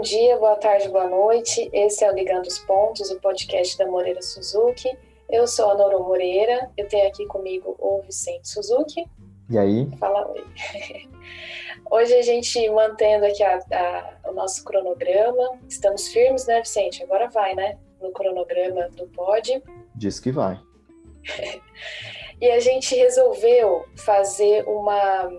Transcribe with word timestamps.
Bom 0.00 0.04
dia, 0.04 0.38
boa 0.38 0.56
tarde, 0.56 0.88
boa 0.88 1.06
noite. 1.06 1.68
Esse 1.74 2.06
é 2.06 2.10
o 2.10 2.14
Ligando 2.14 2.46
os 2.46 2.58
Pontos, 2.58 3.10
o 3.10 3.20
podcast 3.20 3.76
da 3.76 3.86
Moreira 3.86 4.22
Suzuki. 4.22 4.88
Eu 5.28 5.46
sou 5.46 5.70
a 5.70 5.74
Noro 5.74 6.02
Moreira, 6.02 6.70
eu 6.74 6.88
tenho 6.88 7.06
aqui 7.06 7.26
comigo 7.26 7.76
o 7.78 8.00
Vicente 8.00 8.48
Suzuki. 8.48 9.04
E 9.50 9.58
aí? 9.58 9.90
Fala 9.98 10.26
oi. 10.30 10.42
Hoje 11.90 12.14
a 12.14 12.22
gente 12.22 12.66
mantendo 12.70 13.26
aqui 13.26 13.42
a, 13.42 13.58
a, 13.70 14.30
o 14.30 14.32
nosso 14.32 14.64
cronograma. 14.64 15.60
Estamos 15.68 16.08
firmes, 16.08 16.46
né, 16.46 16.62
Vicente? 16.62 17.02
Agora 17.02 17.28
vai, 17.28 17.54
né? 17.54 17.78
No 18.00 18.10
cronograma 18.10 18.88
do 18.96 19.06
pod. 19.08 19.62
Diz 19.94 20.18
que 20.18 20.32
vai. 20.32 20.58
e 22.40 22.50
a 22.50 22.58
gente 22.58 22.94
resolveu 22.94 23.84
fazer 23.96 24.66
uma 24.66 25.30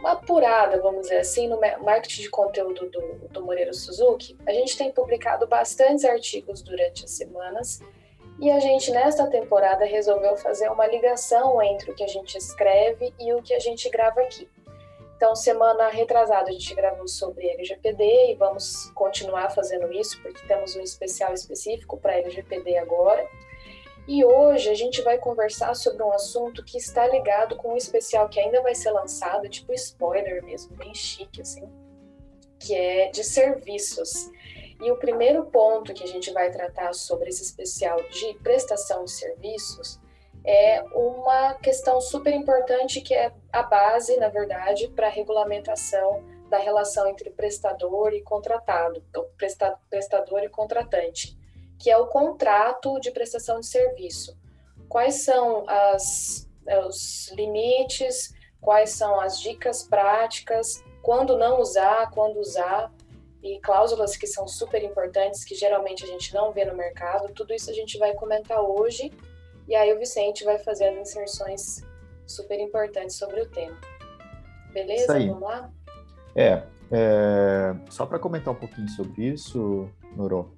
uma 0.00 0.12
apurada, 0.12 0.80
vamos 0.80 1.02
dizer 1.02 1.18
assim, 1.18 1.46
no 1.46 1.60
marketing 1.60 2.22
de 2.22 2.30
conteúdo 2.30 2.90
do, 2.90 3.28
do 3.28 3.44
Moreira 3.44 3.72
Suzuki. 3.72 4.36
A 4.46 4.52
gente 4.52 4.76
tem 4.76 4.90
publicado 4.90 5.46
bastantes 5.46 6.04
artigos 6.04 6.62
durante 6.62 7.04
as 7.04 7.10
semanas 7.12 7.80
e 8.40 8.50
a 8.50 8.58
gente, 8.58 8.90
nesta 8.90 9.26
temporada, 9.26 9.84
resolveu 9.84 10.34
fazer 10.38 10.70
uma 10.70 10.86
ligação 10.86 11.62
entre 11.62 11.90
o 11.90 11.94
que 11.94 12.02
a 12.02 12.08
gente 12.08 12.38
escreve 12.38 13.12
e 13.20 13.34
o 13.34 13.42
que 13.42 13.52
a 13.52 13.58
gente 13.58 13.88
grava 13.90 14.22
aqui. 14.22 14.48
Então, 15.14 15.36
semana 15.36 15.88
retrasada, 15.90 16.48
a 16.48 16.52
gente 16.52 16.74
gravou 16.74 17.06
sobre 17.06 17.46
LGPD 17.46 18.32
e 18.32 18.34
vamos 18.36 18.90
continuar 18.94 19.50
fazendo 19.50 19.92
isso, 19.92 20.18
porque 20.22 20.46
temos 20.46 20.74
um 20.74 20.80
especial 20.80 21.34
específico 21.34 21.98
para 21.98 22.16
LGPD 22.16 22.78
agora. 22.78 23.28
E 24.08 24.24
hoje 24.24 24.68
a 24.68 24.74
gente 24.74 25.02
vai 25.02 25.18
conversar 25.18 25.74
sobre 25.74 26.02
um 26.02 26.12
assunto 26.12 26.64
que 26.64 26.76
está 26.76 27.06
ligado 27.06 27.56
com 27.56 27.74
um 27.74 27.76
especial 27.76 28.28
que 28.28 28.40
ainda 28.40 28.60
vai 28.62 28.74
ser 28.74 28.90
lançado, 28.90 29.48
tipo 29.48 29.72
spoiler 29.72 30.42
mesmo, 30.44 30.76
bem 30.76 30.94
chique, 30.94 31.40
assim, 31.40 31.68
que 32.58 32.74
é 32.74 33.10
de 33.10 33.22
serviços. 33.22 34.30
E 34.80 34.90
o 34.90 34.96
primeiro 34.96 35.44
ponto 35.46 35.92
que 35.92 36.02
a 36.02 36.08
gente 36.08 36.32
vai 36.32 36.50
tratar 36.50 36.92
sobre 36.94 37.28
esse 37.28 37.42
especial 37.42 38.02
de 38.10 38.34
prestação 38.42 39.04
de 39.04 39.12
serviços 39.12 40.00
é 40.42 40.82
uma 40.94 41.54
questão 41.54 42.00
super 42.00 42.32
importante 42.32 43.02
que 43.02 43.14
é 43.14 43.30
a 43.52 43.62
base, 43.62 44.16
na 44.16 44.28
verdade, 44.28 44.88
para 44.88 45.06
a 45.06 45.10
regulamentação 45.10 46.24
da 46.48 46.58
relação 46.58 47.06
entre 47.06 47.30
prestador 47.30 48.12
e 48.12 48.22
contratado, 48.22 49.04
prestador 49.88 50.42
e 50.42 50.48
contratante, 50.48 51.38
que 51.80 51.90
é 51.90 51.96
o 51.96 52.06
contrato 52.06 53.00
de 53.00 53.10
prestação 53.10 53.58
de 53.58 53.66
serviço. 53.66 54.38
Quais 54.88 55.24
são 55.24 55.64
as, 55.66 56.48
os 56.86 57.32
limites, 57.32 58.34
quais 58.60 58.90
são 58.90 59.18
as 59.18 59.40
dicas 59.40 59.82
práticas, 59.82 60.84
quando 61.02 61.38
não 61.38 61.58
usar, 61.58 62.10
quando 62.10 62.38
usar, 62.38 62.92
e 63.42 63.58
cláusulas 63.60 64.16
que 64.16 64.26
são 64.26 64.46
super 64.46 64.84
importantes, 64.84 65.42
que 65.42 65.54
geralmente 65.54 66.04
a 66.04 66.06
gente 66.06 66.34
não 66.34 66.52
vê 66.52 66.66
no 66.66 66.76
mercado. 66.76 67.32
Tudo 67.32 67.54
isso 67.54 67.70
a 67.70 67.72
gente 67.72 67.98
vai 67.98 68.12
comentar 68.12 68.60
hoje. 68.60 69.10
E 69.66 69.74
aí 69.74 69.90
o 69.94 69.98
Vicente 69.98 70.44
vai 70.44 70.58
fazer 70.58 70.88
as 70.88 71.08
inserções 71.08 71.82
super 72.26 72.60
importantes 72.60 73.16
sobre 73.16 73.40
o 73.40 73.48
tema. 73.48 73.78
Beleza? 74.74 75.18
Vamos 75.18 75.40
lá? 75.40 75.70
É, 76.36 76.62
é 76.92 77.74
só 77.88 78.04
para 78.04 78.18
comentar 78.18 78.52
um 78.52 78.56
pouquinho 78.58 78.88
sobre 78.90 79.24
isso, 79.24 79.88
Noro. 80.14 80.54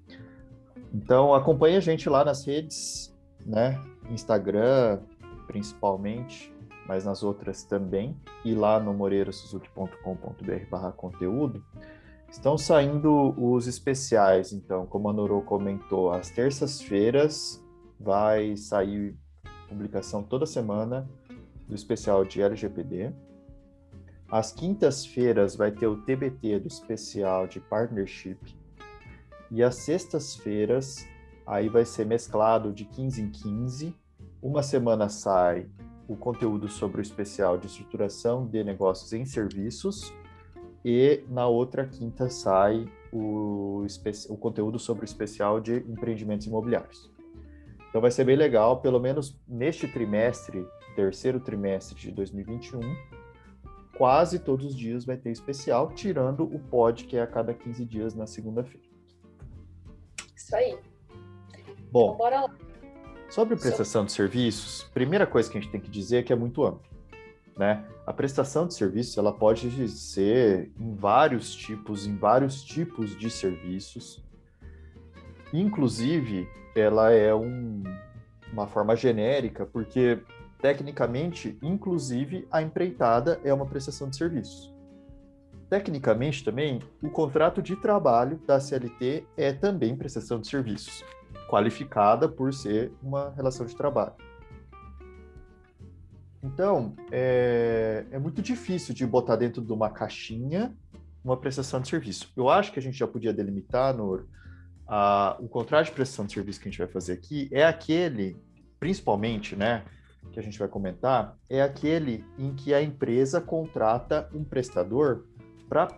Então, 0.94 1.34
acompanhe 1.34 1.76
a 1.76 1.80
gente 1.80 2.08
lá 2.08 2.24
nas 2.24 2.44
redes, 2.44 3.14
né? 3.44 3.80
Instagram, 4.10 5.00
principalmente, 5.46 6.52
mas 6.86 7.04
nas 7.04 7.22
outras 7.22 7.64
também. 7.64 8.16
E 8.44 8.54
lá 8.54 8.78
no 8.78 8.92
moreirasuzuki.com.br 8.92 10.90
conteúdo 10.96 11.64
Estão 12.32 12.56
saindo 12.56 13.34
os 13.36 13.66
especiais, 13.66 14.54
então, 14.54 14.86
como 14.86 15.10
a 15.10 15.12
Noro 15.12 15.42
comentou, 15.42 16.10
às 16.10 16.30
terças-feiras 16.30 17.62
vai 18.00 18.56
sair 18.56 19.14
publicação 19.68 20.22
toda 20.22 20.46
semana 20.46 21.06
do 21.68 21.74
especial 21.74 22.24
de 22.24 22.40
LGPD. 22.40 23.12
Às 24.30 24.50
quintas-feiras 24.50 25.54
vai 25.54 25.72
ter 25.72 25.86
o 25.86 25.98
TBT 25.98 26.60
do 26.60 26.68
especial 26.68 27.46
de 27.46 27.60
partnership. 27.60 28.38
E 29.52 29.62
às 29.62 29.74
sextas-feiras 29.74 31.06
aí 31.46 31.68
vai 31.68 31.84
ser 31.84 32.06
mesclado 32.06 32.72
de 32.72 32.86
15 32.86 33.20
em 33.20 33.30
15. 33.30 33.94
Uma 34.40 34.62
semana 34.62 35.10
sai 35.10 35.68
o 36.08 36.16
conteúdo 36.16 36.68
sobre 36.68 37.00
o 37.00 37.02
especial 37.02 37.58
de 37.58 37.66
estruturação 37.66 38.46
de 38.46 38.64
negócios 38.64 39.12
em 39.12 39.26
serviços 39.26 40.10
e 40.82 41.22
na 41.28 41.46
outra 41.46 41.86
quinta 41.86 42.30
sai 42.30 42.90
o, 43.12 43.84
o 44.30 44.36
conteúdo 44.38 44.78
sobre 44.78 45.04
o 45.04 45.06
especial 45.06 45.60
de 45.60 45.76
empreendimentos 45.86 46.46
imobiliários. 46.46 47.12
Então 47.90 48.00
vai 48.00 48.10
ser 48.10 48.24
bem 48.24 48.36
legal, 48.36 48.80
pelo 48.80 48.98
menos 48.98 49.38
neste 49.46 49.86
trimestre, 49.86 50.66
terceiro 50.96 51.38
trimestre 51.38 51.94
de 51.94 52.10
2021, 52.10 52.80
quase 53.98 54.38
todos 54.38 54.64
os 54.64 54.74
dias 54.74 55.04
vai 55.04 55.18
ter 55.18 55.30
especial, 55.30 55.92
tirando 55.92 56.42
o 56.42 56.58
pod, 56.58 57.04
que 57.04 57.18
é 57.18 57.22
a 57.22 57.26
cada 57.26 57.52
15 57.52 57.84
dias 57.84 58.14
na 58.14 58.26
segunda-feira. 58.26 58.91
Isso 60.52 60.56
aí. 60.56 60.78
Bom, 61.90 62.04
então, 62.04 62.16
bora 62.16 62.40
lá. 62.42 62.50
sobre 63.30 63.56
prestação 63.56 64.04
de 64.04 64.12
serviços, 64.12 64.82
primeira 64.92 65.26
coisa 65.26 65.50
que 65.50 65.56
a 65.56 65.60
gente 65.60 65.70
tem 65.70 65.80
que 65.80 65.90
dizer 65.90 66.18
é 66.18 66.22
que 66.22 66.32
é 66.32 66.36
muito 66.36 66.64
amplo. 66.64 66.82
Né? 67.56 67.84
A 68.06 68.12
prestação 68.12 68.66
de 68.66 68.74
serviço 68.74 69.18
ela 69.18 69.32
pode 69.32 69.88
ser 69.88 70.70
em 70.78 70.94
vários 70.94 71.54
tipos, 71.54 72.06
em 72.06 72.16
vários 72.16 72.62
tipos 72.62 73.16
de 73.18 73.30
serviços. 73.30 74.22
Inclusive, 75.52 76.48
ela 76.74 77.10
é 77.12 77.34
um, 77.34 77.82
uma 78.52 78.66
forma 78.66 78.96
genérica, 78.96 79.66
porque 79.66 80.18
tecnicamente, 80.60 81.58
inclusive, 81.62 82.46
a 82.50 82.62
empreitada 82.62 83.40
é 83.44 83.52
uma 83.52 83.66
prestação 83.66 84.08
de 84.08 84.16
serviço. 84.16 84.71
Tecnicamente 85.72 86.44
também, 86.44 86.82
o 87.02 87.08
contrato 87.08 87.62
de 87.62 87.74
trabalho 87.74 88.36
da 88.46 88.60
CLT 88.60 89.24
é 89.38 89.54
também 89.54 89.96
prestação 89.96 90.38
de 90.38 90.46
serviços, 90.46 91.02
qualificada 91.48 92.28
por 92.28 92.52
ser 92.52 92.92
uma 93.02 93.30
relação 93.30 93.64
de 93.64 93.74
trabalho. 93.74 94.12
Então, 96.42 96.94
é, 97.10 98.04
é 98.10 98.18
muito 98.18 98.42
difícil 98.42 98.94
de 98.94 99.06
botar 99.06 99.36
dentro 99.36 99.62
de 99.62 99.72
uma 99.72 99.88
caixinha 99.88 100.76
uma 101.24 101.38
prestação 101.38 101.80
de 101.80 101.88
serviço. 101.88 102.30
Eu 102.36 102.50
acho 102.50 102.70
que 102.70 102.78
a 102.78 102.82
gente 102.82 102.98
já 102.98 103.06
podia 103.06 103.32
delimitar, 103.32 103.96
no 103.96 104.28
a, 104.86 105.38
o 105.40 105.48
contrato 105.48 105.86
de 105.86 105.92
prestação 105.92 106.26
de 106.26 106.34
serviço 106.34 106.60
que 106.60 106.68
a 106.68 106.70
gente 106.70 106.80
vai 106.80 106.88
fazer 106.88 107.14
aqui 107.14 107.48
é 107.50 107.64
aquele, 107.64 108.36
principalmente, 108.78 109.56
né, 109.56 109.86
que 110.30 110.38
a 110.38 110.42
gente 110.42 110.58
vai 110.58 110.68
comentar, 110.68 111.36
é 111.48 111.62
aquele 111.62 112.24
em 112.38 112.54
que 112.54 112.72
a 112.72 112.82
empresa 112.82 113.40
contrata 113.40 114.28
um 114.32 114.44
prestador 114.44 115.24
para 115.72 115.88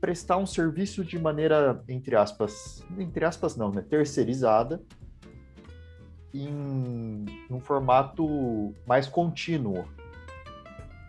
prestar 0.00 0.38
um 0.38 0.46
serviço 0.46 1.04
de 1.04 1.18
maneira, 1.18 1.84
entre 1.86 2.16
aspas, 2.16 2.82
entre 2.98 3.26
aspas 3.26 3.56
não, 3.56 3.70
né, 3.70 3.82
terceirizada, 3.82 4.82
em 6.32 7.26
um 7.50 7.60
formato 7.60 8.72
mais 8.86 9.06
contínuo, 9.06 9.84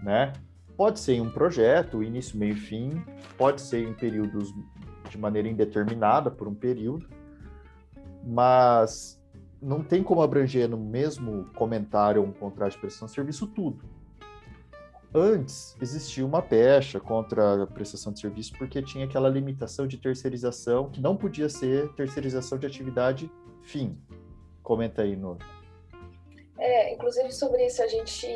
né? 0.03 0.33
Pode 0.75 0.99
ser 0.99 1.13
em 1.13 1.21
um 1.21 1.29
projeto, 1.29 2.03
início, 2.03 2.37
meio 2.37 2.57
fim, 2.57 3.01
pode 3.37 3.61
ser 3.61 3.87
em 3.87 3.93
períodos 3.93 4.53
de 5.09 5.17
maneira 5.17 5.47
indeterminada 5.47 6.29
por 6.29 6.45
um 6.45 6.53
período, 6.53 7.07
mas 8.25 9.17
não 9.61 9.81
tem 9.81 10.03
como 10.03 10.21
abranger 10.21 10.67
no 10.67 10.77
mesmo 10.77 11.45
comentário 11.55 12.21
um 12.21 12.33
contrato 12.33 12.73
de 12.73 12.79
prestação 12.79 13.07
de 13.07 13.13
serviço 13.13 13.47
tudo. 13.47 13.98
Antes 15.13 15.75
existia 15.81 16.25
uma 16.25 16.41
pecha 16.41 16.99
contra 16.99 17.63
a 17.63 17.67
prestação 17.67 18.13
de 18.13 18.19
serviço 18.19 18.53
porque 18.57 18.81
tinha 18.81 19.05
aquela 19.05 19.27
limitação 19.27 19.87
de 19.87 19.97
terceirização 19.97 20.89
que 20.89 21.01
não 21.01 21.17
podia 21.17 21.49
ser 21.49 21.91
terceirização 21.93 22.59
de 22.59 22.67
atividade 22.67 23.31
fim, 23.63 23.97
Comenta 24.69 25.01
aí, 25.01 25.15
Nuno. 25.15 25.39
É, 26.59 26.93
inclusive 26.93 27.31
sobre 27.31 27.65
isso 27.65 27.81
a 27.81 27.87
gente 27.87 28.27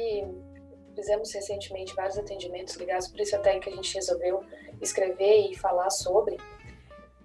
fizemos 0.96 1.32
recentemente 1.32 1.94
vários 1.94 2.18
atendimentos 2.18 2.76
ligados, 2.76 3.08
por 3.08 3.20
isso 3.20 3.36
até 3.36 3.60
que 3.60 3.70
a 3.70 3.76
gente 3.76 3.94
resolveu 3.94 4.44
escrever 4.82 5.52
e 5.52 5.56
falar 5.56 5.92
sobre 5.92 6.38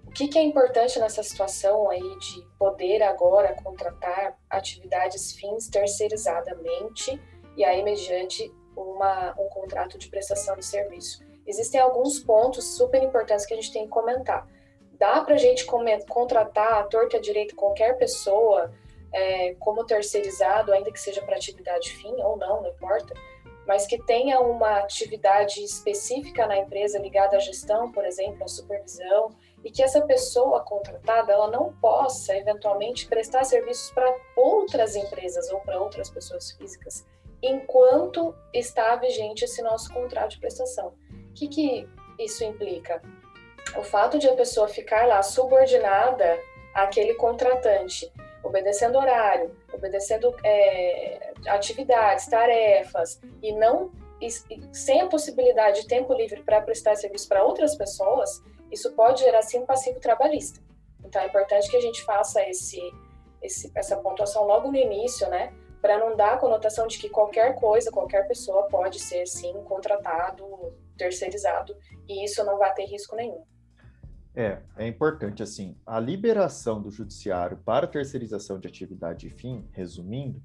o 0.07 0.11
que, 0.11 0.29
que 0.29 0.39
é 0.39 0.43
importante 0.43 0.99
nessa 0.99 1.23
situação 1.23 1.89
aí 1.89 2.19
de 2.19 2.47
poder 2.59 3.03
agora 3.03 3.55
contratar 3.63 4.39
atividades 4.51 5.33
fins 5.33 5.69
terceirizadamente 5.69 7.19
e 7.57 7.65
aí 7.65 7.83
mediante 7.83 8.53
uma, 8.79 9.35
um 9.39 9.49
contrato 9.49 9.99
de 9.99 10.09
prestação 10.09 10.57
de 10.57 10.65
serviço. 10.65 11.23
Existem 11.47 11.81
alguns 11.81 12.19
pontos 12.19 12.77
super 12.77 13.03
importantes 13.03 13.47
que 13.47 13.55
a 13.55 13.57
gente 13.57 13.73
tem 13.73 13.85
que 13.85 13.91
comentar. 13.91 14.47
Dá 14.93 15.21
para 15.23 15.35
a 15.35 15.39
gente 15.39 15.65
contratar 15.65 16.75
a 16.75 16.83
torta 16.83 17.17
e 17.17 17.19
a 17.19 17.23
direito 17.23 17.55
qualquer 17.55 17.97
pessoa 17.97 18.73
é, 19.13 19.55
como 19.55 19.85
terceirizado, 19.85 20.73
ainda 20.73 20.93
que 20.93 21.01
seja 21.01 21.23
para 21.23 21.37
atividade 21.37 21.91
fim 21.91 22.15
ou 22.21 22.37
não, 22.37 22.63
não 22.63 22.71
importa, 22.71 23.15
mas 23.67 23.87
que 23.87 24.03
tenha 24.03 24.41
uma 24.41 24.79
atividade 24.79 25.63
específica 25.63 26.47
na 26.47 26.59
empresa 26.59 26.99
ligada 26.99 27.37
à 27.37 27.41
gestão, 27.41 27.93
por 27.93 28.05
exemplo, 28.05 28.45
à 28.45 28.49
supervisão, 28.49 29.31
e 29.63 29.71
que 29.71 29.83
essa 29.83 30.01
pessoa 30.03 30.61
contratada 30.61 31.33
ela 31.33 31.51
não 31.51 31.73
possa 31.75 32.37
eventualmente 32.37 33.07
prestar 33.07 33.45
serviços 33.45 33.91
para 33.93 34.15
outras 34.37 34.97
empresas 34.97 35.51
ou 35.51 35.61
para 35.61 35.81
outras 35.81 36.11
pessoas 36.11 36.51
físicas 36.53 37.07
enquanto 37.43 38.35
está 38.53 38.97
vigente 38.97 39.45
esse 39.45 39.63
nosso 39.63 39.93
contrato 39.93 40.33
de 40.33 40.41
prestação. 40.41 40.95
O 41.11 41.33
que, 41.35 41.49
que 41.49 41.89
isso 42.19 42.45
implica? 42.45 43.01
O 43.77 43.83
fato 43.83 44.19
de 44.19 44.29
a 44.29 44.35
pessoa 44.35 44.67
ficar 44.67 45.07
lá 45.07 45.23
subordinada 45.23 46.39
àquele 46.75 47.15
contratante, 47.15 48.11
obedecendo 48.43 48.99
horário, 48.99 49.55
obedecendo 49.73 50.35
é, 50.43 51.33
atividades, 51.47 52.27
tarefas, 52.27 53.21
e 53.43 53.53
não 53.53 53.93
e, 54.21 54.29
sem 54.73 55.01
a 55.01 55.07
possibilidade 55.07 55.83
de 55.83 55.89
tempo 55.89 56.13
livre 56.13 56.43
para 56.43 56.61
prestar 56.61 56.97
serviço 56.97 57.29
para 57.29 57.45
outras 57.45 57.77
pessoas, 57.77 58.43
isso 58.71 58.93
pode 58.93 59.21
gerar 59.21 59.43
sim 59.43 59.61
um 59.61 59.67
passivo 59.67 60.01
trabalhista. 60.01 60.61
Então 61.05 61.23
é 61.23 61.27
importante 61.27 61.71
que 61.71 61.77
a 61.77 61.81
gente 61.81 62.03
faça 62.05 62.43
esse, 62.49 62.81
esse 63.41 63.71
essa 63.75 63.97
pontuação 63.97 64.45
logo 64.45 64.71
no 64.71 64.77
início, 64.77 65.29
né? 65.29 65.53
Para 65.81 65.99
não 65.99 66.17
dar 66.17 66.35
a 66.35 66.39
conotação 66.39 66.87
de 66.87 66.99
que 66.99 67.09
qualquer 67.09 67.55
coisa, 67.55 67.91
qualquer 67.91 68.27
pessoa 68.27 68.65
pode 68.65 68.99
ser 68.99 69.27
sim 69.27 69.53
contratado, 69.65 70.45
terceirizado, 70.97 71.77
e 72.09 72.25
isso 72.25 72.45
não 72.45 72.59
vai 72.59 72.73
ter 72.75 72.85
risco 72.87 73.15
nenhum. 73.15 73.43
É, 74.35 74.59
é 74.77 74.87
importante 74.87 75.43
assim, 75.43 75.77
a 75.87 75.99
liberação 75.99 76.81
do 76.81 76.91
judiciário 76.91 77.57
para 77.65 77.87
terceirização 77.87 78.59
de 78.59 78.69
atividade 78.69 79.27
e 79.27 79.31
fim, 79.31 79.69
resumindo, 79.73 80.41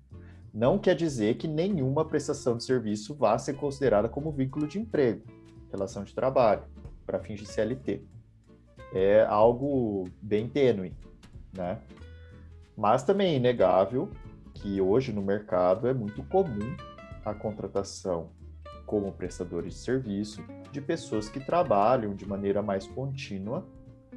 não 0.53 0.77
quer 0.77 0.95
dizer 0.95 1.35
que 1.35 1.47
nenhuma 1.47 2.07
prestação 2.07 2.57
de 2.57 2.63
serviço 2.63 3.15
vá 3.15 3.37
ser 3.37 3.55
considerada 3.55 4.07
como 4.07 4.31
vínculo 4.31 4.67
de 4.67 4.79
emprego, 4.79 5.23
relação 5.71 6.03
de 6.03 6.13
trabalho, 6.13 6.63
para 7.05 7.19
fins 7.19 7.39
de 7.39 7.45
CLT 7.45 8.03
é 8.93 9.25
algo 9.27 10.07
bem 10.21 10.47
tênue, 10.47 10.93
né? 11.51 11.79
Mas 12.77 13.03
também 13.03 13.33
é 13.33 13.37
inegável 13.37 14.09
que 14.63 14.79
hoje 14.79 15.11
no 15.11 15.21
mercado 15.21 15.89
é 15.89 15.93
muito 15.93 16.23
comum 16.23 16.77
a 17.25 17.33
contratação 17.33 18.29
como 18.85 19.11
prestadores 19.11 19.73
de 19.73 19.79
serviço 19.81 20.41
de 20.71 20.79
pessoas 20.79 21.27
que 21.27 21.37
trabalham 21.37 22.15
de 22.15 22.25
maneira 22.25 22.61
mais 22.61 22.87
contínua, 22.87 23.67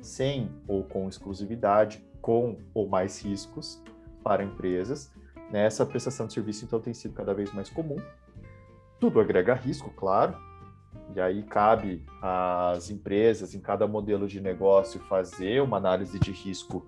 sem 0.01 0.49
ou 0.69 0.85
com 0.85 1.09
exclusividade, 1.09 2.01
com 2.23 2.61
ou 2.73 2.89
mais 2.89 3.21
riscos 3.25 3.83
para 4.23 4.45
empresas. 4.45 5.13
Essa 5.53 5.85
prestação 5.85 6.29
de 6.29 6.35
serviço, 6.35 6.65
então, 6.65 6.81
tem 6.81 6.95
sido 6.95 7.13
cada 7.13 7.35
vez 7.35 7.53
mais 7.53 7.69
comum. 7.69 7.97
Tudo 9.01 9.21
agrega 9.21 9.53
risco, 9.53 9.91
claro, 9.97 10.37
e 11.13 11.21
aí 11.21 11.43
cabe 11.43 12.05
às 12.23 12.89
empresas, 12.89 13.53
em 13.53 13.61
cada 13.61 13.87
modelo 13.89 14.29
de 14.29 14.41
negócio, 14.41 15.01
fazer 15.01 15.61
uma 15.61 15.77
análise 15.77 16.21
de 16.21 16.31
risco 16.31 16.87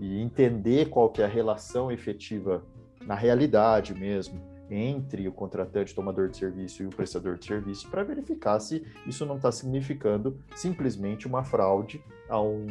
e 0.00 0.20
entender 0.20 0.88
qual 0.88 1.10
que 1.10 1.22
é 1.22 1.24
a 1.24 1.28
relação 1.28 1.92
efetiva 1.92 2.64
na 3.08 3.14
realidade 3.14 3.94
mesmo 3.94 4.38
entre 4.70 5.26
o 5.26 5.32
contratante, 5.32 5.94
tomador 5.94 6.28
de 6.28 6.36
serviço 6.36 6.82
e 6.82 6.86
o 6.86 6.90
prestador 6.90 7.38
de 7.38 7.46
serviço 7.46 7.88
para 7.88 8.04
verificar 8.04 8.60
se 8.60 8.86
isso 9.06 9.24
não 9.24 9.36
está 9.36 9.50
significando 9.50 10.38
simplesmente 10.54 11.26
uma 11.26 11.42
fraude 11.42 12.04
a 12.28 12.38
um, 12.38 12.66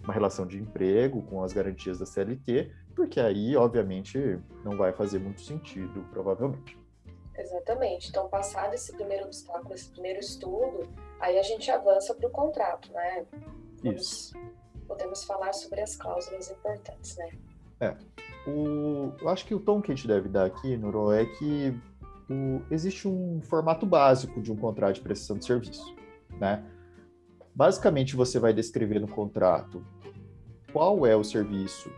uma 0.00 0.12
relação 0.12 0.46
de 0.46 0.58
emprego 0.58 1.22
com 1.22 1.42
as 1.42 1.52
garantias 1.52 1.98
da 1.98 2.06
CLT, 2.06 2.70
porque 2.94 3.18
aí, 3.18 3.56
obviamente, 3.56 4.38
não 4.62 4.76
vai 4.76 4.92
fazer 4.92 5.18
muito 5.18 5.40
sentido, 5.40 6.06
provavelmente. 6.12 6.78
Exatamente. 7.36 8.10
Então, 8.10 8.28
passado 8.28 8.74
esse 8.74 8.92
primeiro 8.92 9.24
obstáculo, 9.24 9.74
esse 9.74 9.90
primeiro 9.90 10.20
estudo, 10.20 10.88
aí 11.18 11.36
a 11.36 11.42
gente 11.42 11.68
avança 11.68 12.14
para 12.14 12.28
o 12.28 12.30
contrato, 12.30 12.92
né? 12.92 13.26
Vamos, 13.82 14.00
Isso. 14.00 14.34
Podemos 14.86 15.24
falar 15.24 15.52
sobre 15.52 15.80
as 15.80 15.96
cláusulas 15.96 16.48
importantes, 16.48 17.16
né? 17.16 17.30
É. 17.80 17.94
O, 18.46 19.12
eu 19.20 19.28
acho 19.28 19.46
que 19.46 19.54
o 19.54 19.60
tom 19.60 19.80
que 19.80 19.90
a 19.90 19.94
gente 19.94 20.06
deve 20.06 20.28
dar 20.28 20.44
aqui, 20.44 20.76
Nuro, 20.76 21.12
é 21.12 21.24
que 21.24 21.74
o, 22.30 22.60
existe 22.70 23.08
um 23.08 23.40
formato 23.42 23.86
básico 23.86 24.40
de 24.40 24.52
um 24.52 24.56
contrato 24.56 24.96
de 24.96 25.00
prestação 25.00 25.38
de 25.38 25.44
serviço, 25.44 25.94
né? 26.38 26.64
Basicamente, 27.54 28.16
você 28.16 28.38
vai 28.38 28.52
descrever 28.52 28.98
no 28.98 29.08
contrato 29.08 29.84
qual 30.72 31.06
é 31.06 31.14
o 31.14 31.22
serviço 31.22 31.90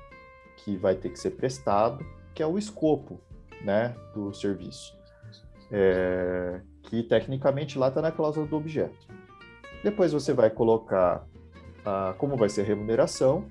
que 0.59 0.77
vai 0.77 0.95
ter 0.95 1.09
que 1.11 1.19
ser 1.19 1.31
prestado, 1.31 2.05
que 2.35 2.43
é 2.43 2.47
o 2.47 2.59
escopo, 2.59 3.19
né, 3.65 3.97
do 4.15 4.35
serviço 4.35 4.97
é, 5.71 6.61
que 6.83 7.03
tecnicamente 7.03 7.79
lá 7.79 7.89
está 7.89 8.01
na 8.01 8.13
cláusula 8.13 8.47
do 8.47 8.57
objeto. 8.57 9.07
Depois 9.83 10.13
você 10.13 10.33
vai 10.33 10.51
colocar 10.51 11.25
como 12.19 12.37
vai 12.37 12.49
ser 12.49 12.63
a 12.63 12.65
remuneração, 12.65 13.45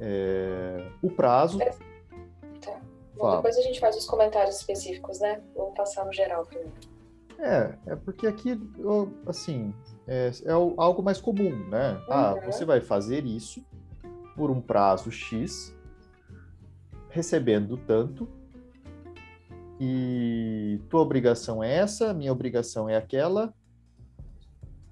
é, 0.00 0.88
o 1.02 1.10
prazo. 1.10 1.60
É, 1.60 1.70
tá. 2.60 2.80
Bom, 3.14 3.36
depois 3.36 3.56
a 3.56 3.62
gente 3.62 3.80
faz 3.80 3.96
os 3.96 4.06
comentários 4.06 4.56
específicos, 4.56 5.20
né? 5.20 5.42
Vamos 5.54 5.74
passar 5.74 6.04
no 6.04 6.12
geral 6.12 6.44
primeiro. 6.44 6.72
É, 7.38 7.74
é 7.86 7.96
porque 7.96 8.26
aqui, 8.26 8.58
assim, 9.26 9.74
é, 10.06 10.30
é 10.44 10.52
algo 10.52 11.02
mais 11.02 11.20
comum, 11.20 11.68
né? 11.68 12.00
Ah, 12.08 12.32
uhum. 12.32 12.38
Ah, 12.38 12.52
você 12.52 12.64
vai 12.64 12.80
fazer 12.80 13.26
isso 13.26 13.64
por 14.34 14.50
um 14.50 14.60
prazo 14.60 15.10
X, 15.10 15.74
recebendo 17.10 17.76
tanto, 17.76 18.28
e 19.78 20.80
tua 20.88 21.02
obrigação 21.02 21.62
é 21.62 21.76
essa, 21.76 22.14
minha 22.14 22.32
obrigação 22.32 22.88
é 22.88 22.96
aquela. 22.96 23.54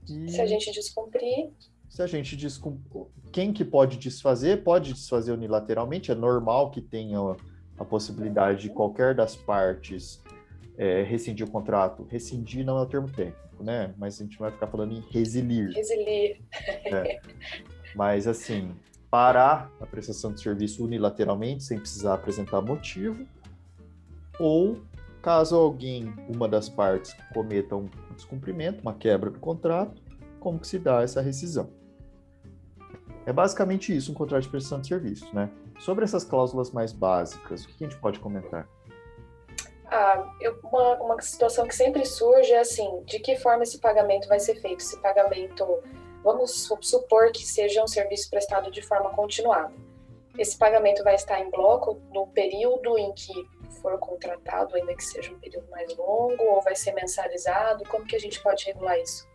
E... 0.09 0.31
Se 0.31 0.41
a 0.41 0.47
gente 0.47 0.71
descumprir. 0.73 1.51
Se 1.95 2.03
a 2.03 2.09
gente 2.09 2.37
descumprir. 2.37 3.05
Quem 3.31 3.53
que 3.53 3.65
pode 3.65 3.99
desfazer? 3.99 4.65
Pode 4.65 4.93
desfazer 4.93 5.31
unilateralmente, 5.31 6.11
é 6.11 6.15
normal 6.17 6.73
que 6.73 6.81
tenha 6.81 7.37
a 7.79 7.85
possibilidade 7.85 8.63
de 8.63 8.69
qualquer 8.69 9.15
das 9.15 9.37
partes 9.37 10.21
é, 10.77 11.05
rescindir 11.05 11.47
o 11.47 11.51
contrato. 11.53 12.05
Rescindir 12.11 12.67
não 12.67 12.79
é 12.79 12.83
o 12.83 12.87
termo 12.87 13.09
técnico, 13.09 13.63
né? 13.63 13.95
Mas 13.97 14.21
a 14.21 14.25
gente 14.25 14.37
vai 14.37 14.51
ficar 14.51 14.67
falando 14.67 14.93
em 14.93 15.05
resilir. 15.09 15.71
Resilir. 15.73 16.41
É. 16.85 17.21
Mas 17.95 18.27
assim, 18.27 18.75
parar 19.09 19.71
a 19.81 19.87
prestação 19.87 20.33
de 20.33 20.41
serviço 20.41 20.85
unilateralmente, 20.85 21.63
sem 21.63 21.79
precisar 21.79 22.15
apresentar 22.15 22.61
motivo 22.61 23.25
ou 24.41 24.83
caso 25.23 25.55
alguém, 25.55 26.13
uma 26.29 26.49
das 26.49 26.69
partes, 26.69 27.15
cometa 27.33 27.77
um 27.77 27.89
descumprimento, 28.17 28.81
uma 28.83 28.95
quebra 28.95 29.31
do 29.31 29.39
contrato, 29.39 30.03
como 30.41 30.59
que 30.59 30.67
se 30.67 30.81
dá 30.81 31.01
essa 31.01 31.21
rescisão. 31.23 31.84
É 33.27 33.33
basicamente 33.33 33.97
isso 33.97 34.13
um 34.13 34.15
contrato 34.15 34.43
de 34.43 34.49
prestação 34.49 34.81
de 34.81 34.89
serviço, 34.89 35.35
né? 35.35 35.51
Sobre 35.79 36.05
essas 36.05 36.25
cláusulas 36.25 36.71
mais 36.71 36.93
básicas, 36.93 37.65
o 37.65 37.69
que 37.69 37.85
a 37.85 37.89
gente 37.89 38.01
pode 38.01 38.21
comentar? 38.21 38.69
Ah, 39.87 40.35
eu, 40.41 40.59
uma, 40.63 40.95
uma 41.03 41.23
situação 41.23 41.67
que 41.67 41.75
sempre 41.75 42.05
surge 42.05 42.53
é 42.53 42.61
assim, 42.61 43.03
de 43.05 43.19
que 43.19 43.37
forma 43.37 43.63
esse 43.63 43.79
pagamento 43.79 44.29
vai 44.29 44.41
ser 44.41 44.57
feito? 44.57 44.81
Esse 44.81 44.99
pagamento, 45.01 45.65
vamos 46.23 46.69
supor 46.81 47.33
que 47.33 47.47
seja 47.47 47.83
um 47.83 47.87
serviço 47.87 48.29
prestado 48.29 48.71
de 48.71 48.83
forma 48.83 49.11
continuada. 49.11 49.73
Esse 50.37 50.59
pagamento 50.59 51.03
vai 51.05 51.15
estar 51.15 51.41
em 51.41 51.51
bloco 51.51 52.01
no 52.13 52.27
período 52.27 52.99
em 52.99 53.13
que 53.13 53.33
for 53.81 53.99
contratado, 53.99 54.75
ainda 54.75 54.95
que 54.95 55.05
seja 55.05 55.33
um 55.33 55.39
período 55.39 55.71
mais 55.71 55.97
longo, 55.97 56.43
ou 56.43 56.63
vai 56.63 56.75
ser 56.75 56.93
mensalizado? 56.93 57.85
Como 57.89 58.05
que 58.05 58.17
a 58.17 58.21
gente 58.21 58.43
pode 58.43 58.65
regular 58.65 58.99
isso? 58.99 59.29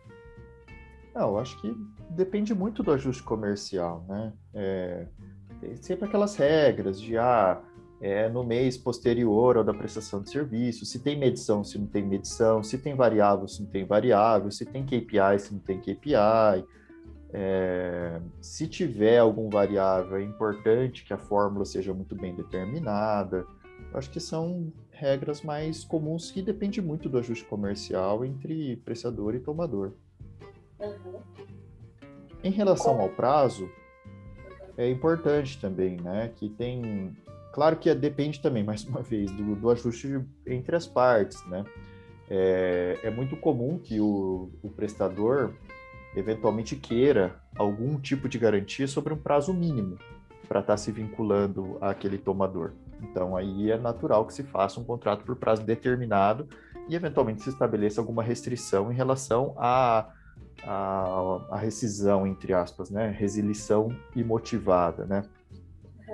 Não, 1.14 1.30
eu 1.30 1.38
acho 1.38 1.60
que 1.60 1.74
depende 2.10 2.54
muito 2.54 2.82
do 2.82 2.92
ajuste 2.92 3.22
comercial, 3.22 4.04
né? 4.08 4.32
É, 4.54 5.06
tem 5.60 5.76
sempre 5.76 6.06
aquelas 6.06 6.36
regras 6.36 7.00
de 7.00 7.16
ah, 7.16 7.60
é 8.00 8.30
no 8.30 8.42
mês 8.42 8.78
posterior 8.78 9.58
ao 9.58 9.64
da 9.64 9.74
prestação 9.74 10.22
de 10.22 10.30
serviço, 10.30 10.86
se 10.86 11.00
tem 11.00 11.18
medição, 11.18 11.62
se 11.62 11.78
não 11.78 11.86
tem 11.86 12.02
medição, 12.02 12.62
se 12.62 12.78
tem 12.78 12.94
variável, 12.94 13.46
se 13.46 13.62
não 13.62 13.68
tem 13.68 13.84
variável, 13.84 14.50
se 14.50 14.64
tem 14.64 14.84
KPI, 14.84 15.38
se 15.38 15.52
não 15.52 15.60
tem 15.60 15.78
KPI. 15.78 16.64
É, 17.32 18.20
se 18.40 18.66
tiver 18.66 19.18
algum 19.18 19.50
variável, 19.50 20.16
é 20.16 20.22
importante 20.22 21.04
que 21.04 21.12
a 21.12 21.18
fórmula 21.18 21.64
seja 21.64 21.92
muito 21.92 22.16
bem 22.16 22.34
determinada. 22.34 23.46
Eu 23.92 23.98
acho 23.98 24.10
que 24.10 24.18
são 24.18 24.72
regras 24.90 25.42
mais 25.42 25.84
comuns 25.84 26.30
que 26.30 26.42
depende 26.42 26.80
muito 26.80 27.08
do 27.08 27.18
ajuste 27.18 27.44
comercial 27.44 28.24
entre 28.24 28.76
prestador 28.76 29.34
e 29.34 29.40
tomador. 29.40 29.92
Uhum. 30.80 31.20
Em 32.42 32.50
relação 32.50 33.00
ao 33.00 33.08
prazo, 33.08 33.70
é 34.76 34.88
importante 34.88 35.60
também, 35.60 35.96
né? 35.96 36.32
Que 36.36 36.48
tem. 36.48 37.16
Claro 37.52 37.76
que 37.76 37.90
é, 37.90 37.94
depende 37.94 38.40
também, 38.40 38.62
mais 38.64 38.84
uma 38.84 39.02
vez, 39.02 39.30
do, 39.30 39.54
do 39.54 39.70
ajuste 39.70 40.20
entre 40.46 40.74
as 40.74 40.86
partes, 40.86 41.44
né? 41.48 41.64
É, 42.28 42.98
é 43.02 43.10
muito 43.10 43.36
comum 43.36 43.78
que 43.78 44.00
o, 44.00 44.50
o 44.62 44.70
prestador 44.70 45.52
eventualmente 46.16 46.76
queira 46.76 47.40
algum 47.56 47.98
tipo 48.00 48.28
de 48.28 48.38
garantia 48.38 48.86
sobre 48.86 49.12
um 49.12 49.16
prazo 49.16 49.52
mínimo 49.52 49.98
para 50.48 50.60
estar 50.60 50.72
tá 50.72 50.76
se 50.76 50.90
vinculando 50.90 51.76
àquele 51.80 52.18
tomador. 52.18 52.72
Então, 53.02 53.36
aí 53.36 53.70
é 53.70 53.78
natural 53.78 54.26
que 54.26 54.34
se 54.34 54.42
faça 54.42 54.80
um 54.80 54.84
contrato 54.84 55.24
por 55.24 55.36
prazo 55.36 55.62
determinado 55.62 56.48
e, 56.88 56.94
eventualmente, 56.94 57.42
se 57.42 57.50
estabeleça 57.50 58.00
alguma 58.00 58.22
restrição 58.22 58.90
em 58.90 58.94
relação 58.94 59.54
a 59.56 60.10
a, 60.64 61.40
a 61.50 61.56
rescisão, 61.56 62.26
entre 62.26 62.52
aspas, 62.52 62.90
né? 62.90 63.08
Resilição 63.08 63.94
imotivada, 64.14 65.06
né? 65.06 65.22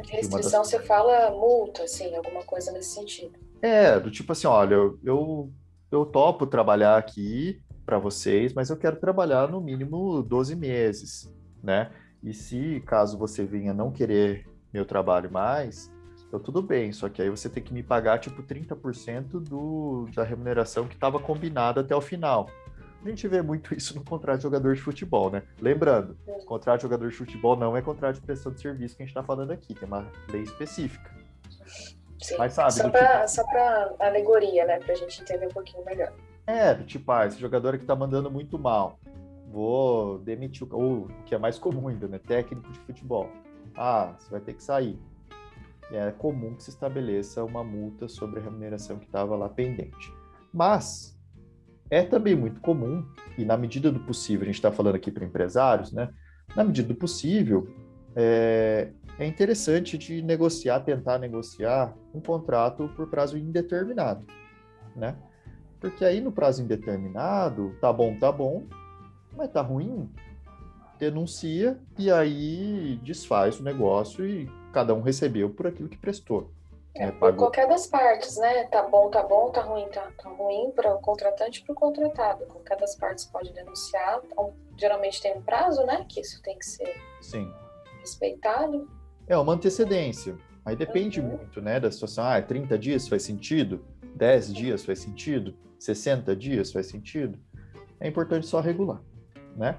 Restrição, 0.08 0.60
das... 0.60 0.68
você 0.68 0.80
fala 0.80 1.30
multa, 1.30 1.84
assim, 1.84 2.14
alguma 2.14 2.42
coisa 2.42 2.70
nesse 2.72 2.94
sentido. 2.94 3.38
É, 3.62 3.98
do 3.98 4.10
tipo 4.10 4.32
assim, 4.32 4.46
olha, 4.46 4.74
eu, 4.74 4.98
eu, 5.02 5.50
eu 5.90 6.06
topo 6.06 6.46
trabalhar 6.46 6.96
aqui 6.96 7.60
para 7.84 7.98
vocês, 7.98 8.52
mas 8.52 8.68
eu 8.68 8.76
quero 8.76 8.96
trabalhar 8.96 9.48
no 9.48 9.60
mínimo 9.60 10.22
12 10.22 10.54
meses, 10.54 11.32
né? 11.62 11.90
E 12.22 12.34
se 12.34 12.82
caso 12.86 13.16
você 13.16 13.44
venha 13.44 13.72
não 13.72 13.90
querer 13.90 14.46
meu 14.72 14.84
trabalho 14.84 15.30
mais, 15.30 15.90
então 16.26 16.40
tudo 16.40 16.60
bem, 16.60 16.92
só 16.92 17.08
que 17.08 17.22
aí 17.22 17.30
você 17.30 17.48
tem 17.48 17.62
que 17.62 17.72
me 17.72 17.82
pagar 17.82 18.18
tipo 18.18 18.42
30% 18.42 19.40
do, 19.40 20.08
da 20.14 20.24
remuneração 20.24 20.86
que 20.86 20.94
estava 20.94 21.18
combinada 21.18 21.80
até 21.80 21.94
o 21.94 22.00
final. 22.00 22.50
A 23.06 23.08
gente 23.08 23.28
vê 23.28 23.40
muito 23.40 23.72
isso 23.72 23.94
no 23.94 24.04
contrato 24.04 24.38
de 24.38 24.42
jogador 24.42 24.74
de 24.74 24.82
futebol, 24.82 25.30
né? 25.30 25.44
Lembrando, 25.60 26.18
é. 26.26 26.44
contrato 26.44 26.78
de 26.78 26.82
jogador 26.82 27.08
de 27.08 27.14
futebol 27.14 27.54
não 27.54 27.76
é 27.76 27.80
contrato 27.80 28.16
de 28.16 28.20
prestação 28.20 28.50
de 28.50 28.60
serviço 28.60 28.96
que 28.96 29.02
a 29.04 29.06
gente 29.06 29.12
está 29.12 29.22
falando 29.22 29.52
aqui, 29.52 29.76
tem 29.76 29.86
uma 29.86 30.10
lei 30.28 30.42
específica. 30.42 31.08
Sim, 32.20 32.36
Mas 32.36 32.54
sabe, 32.54 32.72
só 32.72 32.90
para 32.90 33.26
tipo... 33.28 34.02
alegoria, 34.02 34.66
né? 34.66 34.80
Para 34.80 34.92
a 34.92 34.96
gente 34.96 35.22
entender 35.22 35.46
um 35.46 35.50
pouquinho 35.50 35.84
melhor. 35.84 36.12
É, 36.48 36.74
tipo, 36.74 37.12
ah, 37.12 37.26
esse 37.26 37.38
jogador 37.38 37.76
aqui 37.76 37.84
tá 37.84 37.94
mandando 37.94 38.28
muito 38.28 38.58
mal. 38.58 38.98
Vou 39.52 40.18
demitir 40.18 40.66
o. 40.66 40.76
Ou, 40.76 40.92
o 41.04 41.08
que 41.26 41.32
é 41.32 41.38
mais 41.38 41.60
comum 41.60 41.86
ainda, 41.86 42.08
né? 42.08 42.18
Técnico 42.18 42.72
de 42.72 42.78
futebol. 42.80 43.30
Ah, 43.76 44.16
você 44.18 44.28
vai 44.32 44.40
ter 44.40 44.54
que 44.54 44.64
sair. 44.64 44.98
É 45.92 46.10
comum 46.10 46.56
que 46.56 46.64
se 46.64 46.70
estabeleça 46.70 47.44
uma 47.44 47.62
multa 47.62 48.08
sobre 48.08 48.40
a 48.40 48.42
remuneração 48.42 48.98
que 48.98 49.06
estava 49.06 49.36
lá 49.36 49.48
pendente. 49.48 50.12
Mas 50.52 51.15
é 51.90 52.02
também 52.02 52.34
muito 52.34 52.60
comum, 52.60 53.04
e 53.38 53.44
na 53.44 53.56
medida 53.56 53.90
do 53.92 54.00
possível, 54.00 54.42
a 54.42 54.46
gente 54.46 54.56
está 54.56 54.72
falando 54.72 54.96
aqui 54.96 55.10
para 55.10 55.24
empresários, 55.24 55.92
né? 55.92 56.08
Na 56.54 56.64
medida 56.64 56.88
do 56.88 56.94
possível, 56.94 57.68
é, 58.14 58.88
é 59.18 59.26
interessante 59.26 59.98
de 59.98 60.22
negociar, 60.22 60.80
tentar 60.80 61.18
negociar 61.18 61.94
um 62.14 62.20
contrato 62.20 62.88
por 62.96 63.08
prazo 63.08 63.36
indeterminado, 63.36 64.26
né? 64.94 65.16
Porque 65.80 66.04
aí 66.04 66.20
no 66.20 66.32
prazo 66.32 66.62
indeterminado, 66.62 67.74
tá 67.80 67.92
bom, 67.92 68.16
tá 68.18 68.32
bom, 68.32 68.64
mas 69.36 69.50
tá 69.50 69.60
ruim, 69.60 70.10
denuncia 70.98 71.78
e 71.98 72.10
aí 72.10 72.98
desfaz 73.02 73.60
o 73.60 73.62
negócio 73.62 74.26
e 74.26 74.50
cada 74.72 74.94
um 74.94 75.02
recebeu 75.02 75.50
por 75.50 75.66
aquilo 75.66 75.88
que 75.88 75.98
prestou. 75.98 76.55
É, 76.98 77.10
por 77.10 77.34
qualquer 77.36 77.68
das 77.68 77.86
partes, 77.86 78.36
né? 78.38 78.64
Tá 78.64 78.82
bom, 78.82 79.10
tá 79.10 79.22
bom, 79.22 79.50
tá 79.50 79.60
ruim, 79.60 79.86
tá, 79.88 80.10
tá 80.16 80.28
ruim 80.30 80.70
para 80.74 80.94
o 80.94 81.00
contratante 81.00 81.60
e 81.60 81.64
para 81.64 81.72
o 81.72 81.76
contratado. 81.76 82.46
Qualquer 82.46 82.78
das 82.78 82.96
partes 82.96 83.26
pode 83.26 83.52
denunciar. 83.52 84.20
Então, 84.24 84.54
geralmente 84.78 85.20
tem 85.20 85.36
um 85.36 85.42
prazo, 85.42 85.84
né? 85.84 86.06
Que 86.08 86.20
isso 86.20 86.42
tem 86.42 86.58
que 86.58 86.64
ser 86.64 86.94
Sim. 87.20 87.52
respeitado. 88.00 88.90
É 89.26 89.36
uma 89.36 89.52
antecedência. 89.52 90.36
Aí 90.64 90.74
depende 90.74 91.20
uhum. 91.20 91.28
muito, 91.28 91.60
né, 91.60 91.78
da 91.78 91.90
situação. 91.90 92.24
Ah, 92.24 92.40
30 92.40 92.78
dias 92.78 93.06
faz 93.06 93.22
sentido? 93.22 93.84
10 94.16 94.52
dias 94.52 94.84
faz 94.84 94.98
sentido? 94.98 95.54
60 95.78 96.34
dias 96.34 96.72
faz 96.72 96.86
sentido? 96.86 97.38
É 98.00 98.08
importante 98.08 98.46
só 98.46 98.60
regular, 98.60 99.00
né? 99.54 99.76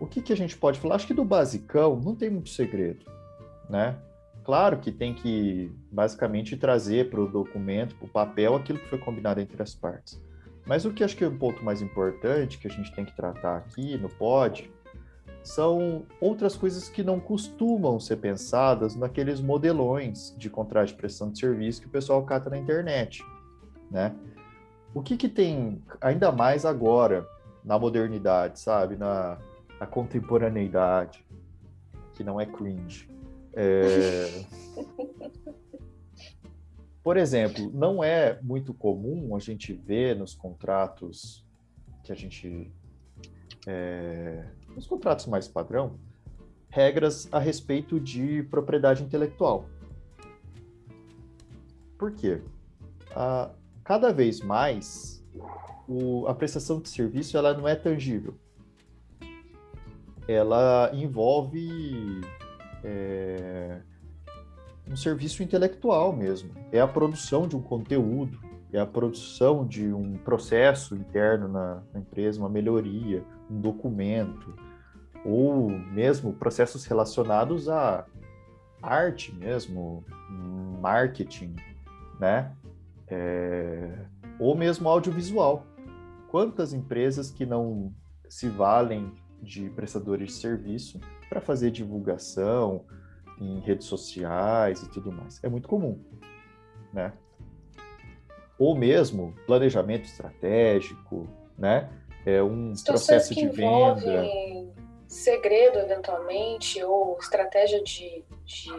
O 0.00 0.06
que, 0.06 0.22
que 0.22 0.32
a 0.32 0.36
gente 0.36 0.56
pode 0.56 0.80
falar? 0.80 0.96
Acho 0.96 1.06
que 1.06 1.14
do 1.14 1.24
basicão 1.24 2.00
não 2.00 2.16
tem 2.16 2.30
muito 2.30 2.48
segredo, 2.50 3.04
né? 3.68 3.96
Claro 4.44 4.78
que 4.78 4.90
tem 4.90 5.14
que, 5.14 5.70
basicamente, 5.90 6.56
trazer 6.56 7.10
para 7.10 7.20
o 7.20 7.28
documento, 7.28 7.94
para 7.94 8.06
o 8.06 8.08
papel, 8.08 8.56
aquilo 8.56 8.78
que 8.78 8.88
foi 8.88 8.98
combinado 8.98 9.40
entre 9.40 9.62
as 9.62 9.74
partes. 9.74 10.20
Mas 10.66 10.84
o 10.84 10.92
que 10.92 11.04
acho 11.04 11.16
que 11.16 11.24
é 11.24 11.28
um 11.28 11.38
ponto 11.38 11.64
mais 11.64 11.80
importante 11.80 12.58
que 12.58 12.66
a 12.66 12.70
gente 12.70 12.92
tem 12.92 13.04
que 13.04 13.14
tratar 13.14 13.56
aqui 13.56 13.96
no 13.98 14.08
POD 14.08 14.70
são 15.42 16.04
outras 16.20 16.56
coisas 16.56 16.88
que 16.88 17.02
não 17.02 17.18
costumam 17.18 17.98
ser 17.98 18.16
pensadas 18.16 18.94
naqueles 18.94 19.40
modelões 19.40 20.34
de 20.38 20.48
contrato 20.48 20.88
de 20.88 20.94
prestação 20.94 21.32
de 21.32 21.38
serviço 21.38 21.80
que 21.80 21.88
o 21.88 21.90
pessoal 21.90 22.24
cata 22.24 22.48
na 22.48 22.56
internet, 22.56 23.24
né? 23.90 24.14
O 24.94 25.02
que 25.02 25.16
que 25.16 25.28
tem, 25.28 25.82
ainda 26.00 26.30
mais 26.30 26.64
agora, 26.64 27.26
na 27.64 27.78
modernidade, 27.78 28.60
sabe? 28.60 28.94
Na, 28.94 29.38
na 29.80 29.86
contemporaneidade, 29.86 31.24
que 32.14 32.22
não 32.22 32.40
é 32.40 32.46
cringe. 32.46 33.10
É... 33.54 34.44
Por 37.02 37.16
exemplo, 37.16 37.70
não 37.74 38.02
é 38.02 38.40
muito 38.42 38.72
comum 38.72 39.34
a 39.34 39.40
gente 39.40 39.72
ver 39.72 40.16
nos 40.16 40.34
contratos 40.34 41.44
que 42.04 42.12
a 42.12 42.14
gente. 42.14 42.70
É... 43.66 44.46
nos 44.74 44.86
contratos 44.86 45.26
mais 45.26 45.48
padrão, 45.48 45.98
regras 46.68 47.28
a 47.32 47.38
respeito 47.38 47.98
de 47.98 48.44
propriedade 48.44 49.02
intelectual. 49.02 49.66
Por 51.98 52.12
quê? 52.12 52.40
Cada 53.84 54.12
vez 54.12 54.40
mais 54.40 55.22
o, 55.88 56.26
a 56.26 56.34
prestação 56.34 56.80
de 56.80 56.88
serviço 56.88 57.36
ela 57.36 57.52
não 57.54 57.68
é 57.68 57.74
tangível. 57.74 58.34
Ela 60.26 60.90
envolve 60.94 62.20
é, 62.84 63.80
um 64.88 64.96
serviço 64.96 65.42
intelectual 65.42 66.12
mesmo. 66.12 66.50
É 66.70 66.80
a 66.80 66.88
produção 66.88 67.46
de 67.46 67.56
um 67.56 67.62
conteúdo, 67.62 68.38
é 68.72 68.78
a 68.78 68.86
produção 68.86 69.66
de 69.66 69.92
um 69.92 70.16
processo 70.18 70.94
interno 70.94 71.48
na, 71.48 71.82
na 71.92 72.00
empresa, 72.00 72.40
uma 72.40 72.48
melhoria, 72.48 73.24
um 73.50 73.60
documento, 73.60 74.54
ou 75.24 75.68
mesmo 75.70 76.32
processos 76.32 76.84
relacionados 76.84 77.68
à 77.68 78.06
arte 78.82 79.32
mesmo, 79.34 80.04
marketing, 80.80 81.54
né? 82.18 82.52
É, 83.06 84.06
ou 84.38 84.56
mesmo 84.56 84.88
audiovisual. 84.88 85.64
Quantas 86.28 86.72
empresas 86.72 87.30
que 87.30 87.44
não 87.44 87.92
se 88.28 88.48
valem 88.48 89.12
de 89.42 89.68
prestadores 89.70 90.28
de 90.28 90.34
serviço 90.34 90.98
para 91.32 91.40
fazer 91.40 91.70
divulgação 91.70 92.84
em 93.40 93.58
redes 93.60 93.86
sociais 93.86 94.82
e 94.82 94.90
tudo 94.90 95.10
mais. 95.10 95.42
É 95.42 95.48
muito 95.48 95.66
comum, 95.66 95.98
né? 96.92 97.14
Ou 98.58 98.76
mesmo 98.76 99.34
planejamento 99.46 100.04
estratégico, 100.04 101.26
né? 101.56 101.90
É 102.26 102.42
um 102.42 102.76
Situações 102.76 103.30
processo 103.30 103.34
de 103.34 103.48
venda. 103.48 104.28
Segredo, 105.08 105.78
eventualmente, 105.78 106.84
ou 106.84 107.16
estratégia 107.18 107.82
de, 107.82 108.22
de 108.44 108.70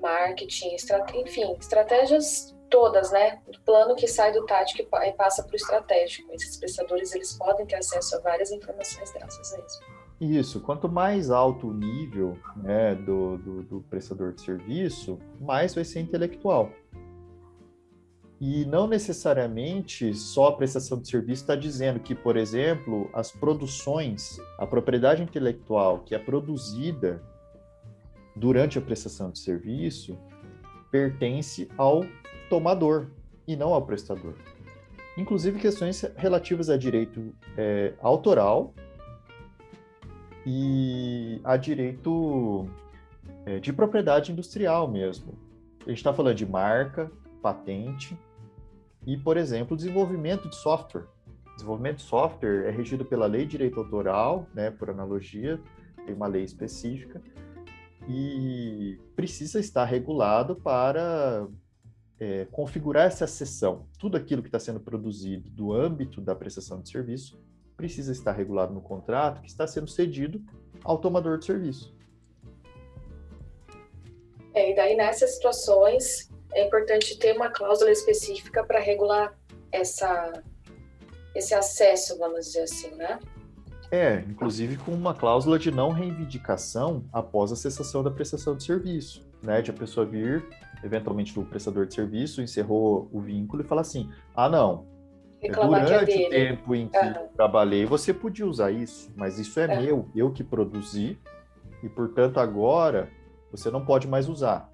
marketing, 0.00 0.76
enfim, 1.16 1.56
estratégias 1.58 2.54
todas, 2.70 3.10
né? 3.10 3.42
Do 3.48 3.60
plano 3.62 3.96
que 3.96 4.06
sai 4.06 4.30
do 4.30 4.46
tático 4.46 4.82
e 4.82 5.12
passa 5.12 5.42
para 5.42 5.52
o 5.52 5.56
estratégico. 5.56 6.32
Esses 6.32 6.56
prestadores, 6.56 7.12
eles 7.12 7.36
podem 7.36 7.66
ter 7.66 7.76
acesso 7.76 8.16
a 8.16 8.20
várias 8.20 8.52
informações 8.52 9.12
dessas 9.12 9.50
mesmo. 9.50 9.64
Isso, 9.66 9.80
quanto 10.64 10.88
mais 10.88 11.30
alto 11.30 11.68
o 11.68 11.74
nível 11.74 12.38
né, 12.56 12.94
do, 12.94 13.36
do, 13.38 13.62
do, 13.62 13.80
prestador 13.90 14.32
de 14.32 14.40
serviço, 14.40 15.18
mais 15.40 15.74
vai 15.74 15.84
ser 15.84 16.00
intelectual. 16.00 16.70
E 18.40 18.64
não 18.64 18.86
necessariamente 18.86 20.14
só 20.14 20.48
a 20.48 20.52
prestação 20.52 21.00
de 21.00 21.08
serviço 21.08 21.42
está 21.42 21.56
dizendo 21.56 22.00
que, 22.00 22.14
por 22.14 22.36
exemplo, 22.36 23.08
as 23.12 23.30
produções, 23.30 24.38
a 24.58 24.66
propriedade 24.66 25.22
intelectual 25.22 26.00
que 26.00 26.14
é 26.14 26.18
produzida 26.18 27.22
durante 28.36 28.78
a 28.78 28.82
prestação 28.82 29.30
de 29.30 29.38
serviço 29.38 30.18
pertence 30.90 31.68
ao 31.76 32.04
tomador 32.48 33.08
e 33.46 33.56
não 33.56 33.72
ao 33.72 33.82
prestador. 33.82 34.34
Inclusive 35.16 35.60
questões 35.60 36.04
relativas 36.16 36.68
a 36.68 36.76
direito 36.76 37.32
é, 37.56 37.94
autoral 38.00 38.74
e 40.46 41.40
a 41.42 41.56
direito 41.56 42.68
é, 43.46 43.58
de 43.58 43.72
propriedade 43.72 44.32
industrial 44.32 44.90
mesmo. 44.90 45.34
A 45.82 45.88
gente 45.88 45.98
está 45.98 46.12
falando 46.12 46.36
de 46.36 46.46
marca, 46.46 47.10
patente 47.42 48.18
e, 49.06 49.16
por 49.16 49.36
exemplo, 49.36 49.76
desenvolvimento 49.76 50.48
de 50.48 50.56
software. 50.56 51.04
Desenvolvimento 51.54 51.98
de 51.98 52.02
software 52.04 52.66
é 52.66 52.70
regido 52.70 53.04
pela 53.04 53.26
lei 53.26 53.42
de 53.42 53.52
direito 53.52 53.78
autoral, 53.78 54.46
né, 54.54 54.70
por 54.70 54.90
analogia, 54.90 55.60
tem 56.04 56.14
uma 56.14 56.26
lei 56.26 56.42
específica, 56.42 57.22
e 58.08 58.98
precisa 59.14 59.60
estar 59.60 59.84
regulado 59.84 60.56
para 60.56 61.46
é, 62.18 62.46
configurar 62.50 63.06
essa 63.06 63.26
seção. 63.26 63.86
Tudo 63.98 64.16
aquilo 64.16 64.42
que 64.42 64.48
está 64.48 64.58
sendo 64.58 64.80
produzido 64.80 65.48
do 65.50 65.72
âmbito 65.72 66.20
da 66.20 66.34
prestação 66.34 66.80
de 66.80 66.88
serviço 66.88 67.38
precisa 67.76 68.12
estar 68.12 68.32
regulado 68.32 68.72
no 68.72 68.80
contrato 68.80 69.40
que 69.40 69.48
está 69.48 69.66
sendo 69.66 69.88
cedido 69.88 70.42
ao 70.82 70.98
tomador 70.98 71.38
de 71.38 71.46
serviço. 71.46 71.94
É, 74.54 74.70
e 74.70 74.76
daí 74.76 74.96
nessas 74.96 75.34
situações 75.34 76.30
é 76.52 76.64
importante 76.64 77.18
ter 77.18 77.34
uma 77.36 77.50
cláusula 77.50 77.90
específica 77.90 78.64
para 78.64 78.78
regular 78.78 79.36
essa 79.72 80.42
esse 81.34 81.52
acesso, 81.52 82.16
vamos 82.16 82.46
dizer 82.46 82.62
assim, 82.62 82.94
né? 82.94 83.18
É, 83.90 84.24
inclusive 84.28 84.76
com 84.76 84.92
uma 84.92 85.12
cláusula 85.12 85.58
de 85.58 85.70
não 85.70 85.90
reivindicação 85.90 87.04
após 87.12 87.50
a 87.50 87.56
cessação 87.56 88.04
da 88.04 88.10
prestação 88.10 88.56
de 88.56 88.62
serviço, 88.62 89.26
né? 89.42 89.60
De 89.60 89.70
a 89.70 89.74
pessoa 89.74 90.06
vir, 90.06 90.44
eventualmente, 90.82 91.34
do 91.34 91.44
prestador 91.44 91.86
de 91.86 91.94
serviço, 91.94 92.40
encerrou 92.40 93.08
o 93.12 93.20
vínculo 93.20 93.62
e 93.62 93.66
falar 93.66 93.80
assim: 93.80 94.08
ah, 94.34 94.48
não, 94.48 94.86
Reclamar 95.48 95.84
durante 95.84 96.22
é 96.22 96.26
o 96.26 96.30
tempo 96.30 96.74
em 96.74 96.88
que 96.88 96.98
uhum. 96.98 97.28
trabalhei, 97.36 97.84
você 97.84 98.14
podia 98.14 98.46
usar 98.46 98.70
isso, 98.70 99.12
mas 99.14 99.38
isso 99.38 99.60
é 99.60 99.66
uhum. 99.66 99.82
meu, 99.82 100.08
eu 100.14 100.32
que 100.32 100.42
produzi, 100.42 101.18
e 101.82 101.88
portanto 101.88 102.40
agora 102.40 103.10
você 103.50 103.70
não 103.70 103.84
pode 103.84 104.08
mais 104.08 104.28
usar. 104.28 104.72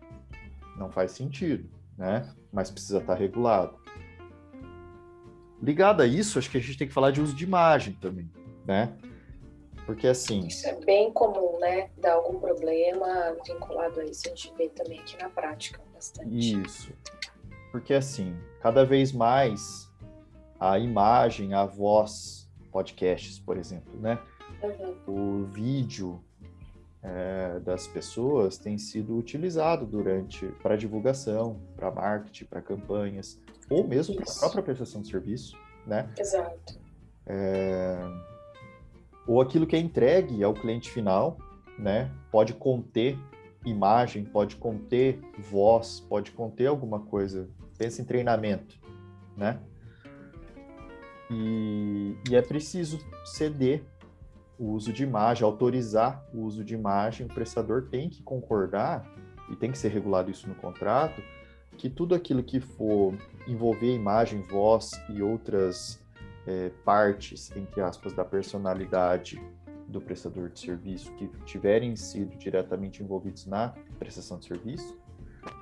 Não 0.76 0.90
faz 0.90 1.10
sentido, 1.10 1.68
né? 1.98 2.32
Mas 2.52 2.70
precisa 2.70 2.98
estar 2.98 3.14
regulado. 3.14 3.78
Ligado 5.60 6.02
a 6.02 6.06
isso, 6.06 6.38
acho 6.38 6.50
que 6.50 6.56
a 6.56 6.60
gente 6.60 6.78
tem 6.78 6.86
que 6.86 6.94
falar 6.94 7.10
de 7.10 7.20
uso 7.20 7.34
de 7.34 7.44
imagem 7.44 7.94
também, 7.94 8.30
né? 8.64 8.96
Porque 9.84 10.06
assim. 10.06 10.46
Isso 10.46 10.68
é 10.68 10.74
bem 10.84 11.12
comum, 11.12 11.58
né? 11.58 11.90
Dar 11.98 12.12
algum 12.12 12.38
problema 12.38 13.36
vinculado 13.44 14.00
a 14.00 14.04
isso, 14.04 14.22
a 14.26 14.28
gente 14.30 14.54
vê 14.56 14.68
também 14.68 15.00
aqui 15.00 15.20
na 15.20 15.28
prática 15.28 15.80
bastante. 15.92 16.62
Isso. 16.62 16.92
Porque 17.72 17.92
assim, 17.92 18.36
cada 18.62 18.84
vez 18.84 19.12
mais 19.12 19.89
a 20.60 20.78
imagem, 20.78 21.54
a 21.54 21.64
voz, 21.64 22.48
podcasts, 22.70 23.38
por 23.40 23.56
exemplo, 23.56 23.98
né? 23.98 24.18
Uhum. 24.62 25.42
O 25.42 25.44
vídeo 25.46 26.22
é, 27.02 27.58
das 27.60 27.88
pessoas 27.88 28.58
tem 28.58 28.76
sido 28.76 29.16
utilizado 29.16 29.86
durante 29.86 30.46
para 30.62 30.76
divulgação, 30.76 31.60
para 31.74 31.90
marketing, 31.90 32.44
para 32.44 32.60
campanhas, 32.60 33.40
ou 33.70 33.88
mesmo 33.88 34.14
para 34.14 34.30
a 34.30 34.38
própria 34.38 34.62
prestação 34.62 35.00
de 35.00 35.08
serviço, 35.08 35.56
né? 35.86 36.12
Exato. 36.18 36.78
É 37.26 37.98
ou 39.30 39.40
aquilo 39.40 39.64
que 39.64 39.76
é 39.76 39.78
entregue 39.78 40.42
ao 40.42 40.52
cliente 40.52 40.90
final, 40.90 41.38
né? 41.78 42.10
Pode 42.32 42.52
conter 42.54 43.16
imagem, 43.64 44.24
pode 44.24 44.56
conter 44.56 45.20
voz, 45.38 46.00
pode 46.00 46.32
conter 46.32 46.66
alguma 46.66 46.98
coisa. 46.98 47.48
Pensa 47.78 48.02
em 48.02 48.04
treinamento, 48.04 48.76
né? 49.36 49.60
E, 51.30 52.16
e, 52.28 52.34
é 52.34 52.42
preciso 52.42 52.99
ceder 53.25 53.84
o 54.58 54.72
uso 54.72 54.92
de 54.92 55.04
imagem, 55.04 55.44
autorizar 55.44 56.26
o 56.34 56.40
uso 56.40 56.64
de 56.64 56.75
imagem. 56.75 57.26
O 57.26 57.28
prestador 57.28 57.88
tem 57.88 58.08
que 58.08 58.22
concordar, 58.22 59.08
e 59.50 59.56
tem 59.56 59.70
que 59.70 59.78
ser 59.78 59.88
regulado 59.88 60.30
isso 60.30 60.49
no 60.49 60.54
contrato, 60.54 61.22
que 61.76 61.88
tudo 61.88 62.14
aquilo 62.14 62.42
que 62.42 62.60
for 62.60 63.14
envolver 63.46 63.94
imagem, 63.94 64.42
voz 64.42 64.90
e 65.08 65.22
outras 65.22 66.00
é, 66.46 66.70
partes, 66.84 67.50
entre 67.56 67.80
aspas, 67.80 68.12
da 68.12 68.25
personalidade 68.25 69.40
do 69.88 70.00
prestador 70.00 70.50
de 70.50 70.60
serviço 70.60 71.12
que 71.14 71.28
tiverem 71.44 71.96
sido 71.96 72.37
diretamente 72.37 73.02
envolvidos 73.02 73.46
na 73.46 73.75
prestação 73.99 74.38
de 74.38 74.46
serviço, 74.46 74.96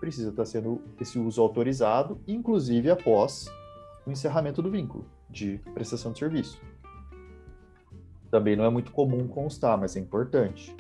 precisa 0.01 0.31
estar 0.31 0.45
sendo 0.45 0.83
esse 1.01 1.19
uso 1.19 1.41
autorizado, 1.41 2.21
inclusive 2.27 2.91
após 2.91 3.51
o 4.09 4.13
encerramento 4.13 4.63
do 4.63 4.71
vínculo 4.71 5.05
de 5.29 5.59
prestação 5.75 6.13
de 6.13 6.19
serviço. 6.19 6.61
Também 8.31 8.57
não 8.57 8.65
é 8.65 8.71
muito 8.71 8.93
comum 8.93 9.29
constar, 9.29 9.79
mas 9.79 9.97
é 9.97 10.01
importante. 10.01 10.75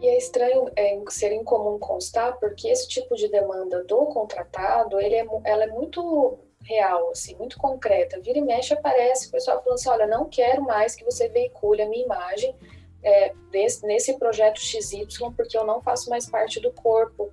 E 0.00 0.06
é 0.06 0.18
estranho 0.18 0.70
é, 0.76 1.02
ser 1.08 1.32
incomum 1.32 1.78
constar, 1.78 2.38
porque 2.38 2.68
esse 2.68 2.88
tipo 2.88 3.14
de 3.14 3.28
demanda 3.28 3.82
do 3.84 4.06
contratado, 4.06 5.00
ele 5.00 5.14
é, 5.14 5.26
ela 5.44 5.64
é 5.64 5.68
muito 5.68 6.38
real, 6.62 7.10
assim, 7.10 7.34
muito 7.36 7.58
concreta. 7.58 8.20
Vira 8.20 8.38
e 8.38 8.42
mexe 8.42 8.74
aparece 8.74 9.28
o 9.28 9.30
pessoal 9.30 9.62
falando 9.62 9.78
assim, 9.78 9.88
olha, 9.88 10.06
não 10.06 10.26
quero 10.26 10.62
mais 10.62 10.94
que 10.94 11.04
você 11.04 11.28
veicule 11.28 11.82
a 11.82 11.88
minha 11.88 12.04
imagem 12.04 12.54
é, 13.02 13.34
desse, 13.50 13.86
nesse 13.86 14.18
projeto 14.18 14.60
XY, 14.60 15.06
porque 15.36 15.56
eu 15.56 15.64
não 15.64 15.82
faço 15.82 16.08
mais 16.08 16.28
parte 16.28 16.58
do 16.60 16.72
corpo 16.72 17.30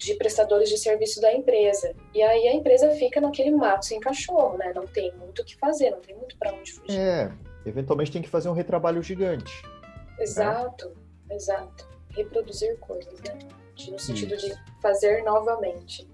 de 0.00 0.14
prestadores 0.14 0.70
de 0.70 0.78
serviço 0.78 1.20
da 1.20 1.30
empresa. 1.30 1.94
E 2.14 2.22
aí 2.22 2.48
a 2.48 2.54
empresa 2.54 2.90
fica 2.92 3.20
naquele 3.20 3.50
mato 3.50 3.84
sem 3.84 4.00
cachorro, 4.00 4.56
né? 4.56 4.72
Não 4.74 4.86
tem 4.86 5.14
muito 5.16 5.42
o 5.42 5.44
que 5.44 5.54
fazer, 5.58 5.90
não 5.90 6.00
tem 6.00 6.16
muito 6.16 6.38
para 6.38 6.54
onde 6.54 6.72
fugir. 6.72 6.98
É, 6.98 7.30
eventualmente 7.66 8.10
tem 8.10 8.22
que 8.22 8.28
fazer 8.28 8.48
um 8.48 8.54
retrabalho 8.54 9.02
gigante. 9.02 9.62
Exato, 10.18 10.88
né? 11.28 11.36
exato. 11.36 11.86
Reproduzir 12.16 12.78
coisas, 12.78 13.20
né? 13.20 13.38
No 13.90 13.98
sentido 13.98 14.34
Isso. 14.34 14.48
de 14.48 14.54
fazer 14.80 15.22
novamente. 15.22 16.08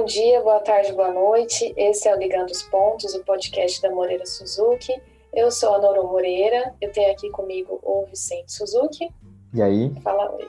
Bom 0.00 0.06
dia, 0.06 0.40
boa 0.40 0.60
tarde, 0.60 0.94
boa 0.94 1.12
noite. 1.12 1.74
Esse 1.76 2.08
é 2.08 2.14
o 2.14 2.18
Ligando 2.18 2.48
os 2.48 2.62
Pontos, 2.62 3.14
o 3.14 3.22
podcast 3.22 3.82
da 3.82 3.90
Moreira 3.90 4.24
Suzuki. 4.24 4.98
Eu 5.30 5.50
sou 5.50 5.74
a 5.74 5.78
Noro 5.78 6.08
Moreira, 6.08 6.74
eu 6.80 6.90
tenho 6.90 7.12
aqui 7.12 7.28
comigo 7.28 7.78
o 7.82 8.06
Vicente 8.06 8.50
Suzuki. 8.50 9.10
E 9.52 9.60
aí? 9.60 9.92
Fala 10.02 10.34
oi. 10.34 10.48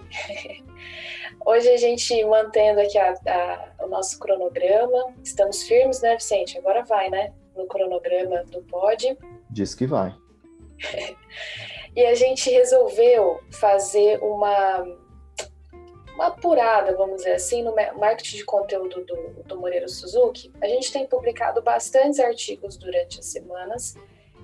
Hoje 1.46 1.68
a 1.68 1.76
gente 1.76 2.24
mantendo 2.24 2.80
aqui 2.80 2.98
a, 2.98 3.12
a, 3.28 3.84
o 3.84 3.90
nosso 3.90 4.18
cronograma. 4.20 5.14
Estamos 5.22 5.64
firmes, 5.64 6.02
né, 6.02 6.16
Vicente? 6.16 6.58
Agora 6.58 6.84
vai, 6.84 7.10
né? 7.10 7.34
No 7.54 7.68
cronograma 7.68 8.46
do 8.46 8.62
pod. 8.64 9.18
Diz 9.50 9.76
que 9.76 9.86
vai. 9.86 10.16
e 11.94 12.06
a 12.06 12.16
gente 12.16 12.50
resolveu 12.50 13.42
fazer 13.52 14.18
uma 14.24 14.88
uma 16.16 16.28
apurada, 16.28 16.96
vamos 16.96 17.18
dizer 17.18 17.34
assim, 17.34 17.64
no 17.64 17.74
marketing 17.74 18.38
de 18.38 18.46
conteúdo 18.46 19.04
do, 19.04 19.44
do 19.44 19.60
Moreira 19.60 19.88
Suzuki, 19.88 20.52
a 20.62 20.68
gente 20.68 20.92
tem 20.92 21.06
publicado 21.06 21.62
bastantes 21.62 22.20
artigos 22.20 22.78
durante 22.78 23.20
as 23.20 23.26
semanas 23.26 23.96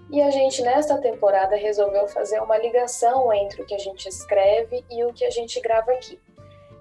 e 0.10 0.21
a 0.21 0.32
gente, 0.32 0.62
nesta 0.62 0.97
temporada, 0.99 1.56
resolveu 1.56 2.08
fazer 2.08 2.41
uma 2.41 2.58
ligação 2.58 3.32
entre 3.34 3.62
o 3.62 3.65
que 3.65 3.75
a 3.75 3.80
gente 3.80 4.08
escreve 4.08 4.84
e 4.89 5.03
o 5.03 5.13
que 5.13 5.25
a 5.25 5.30
gente 5.30 5.60
grava 5.60 5.91
aqui. 5.91 6.17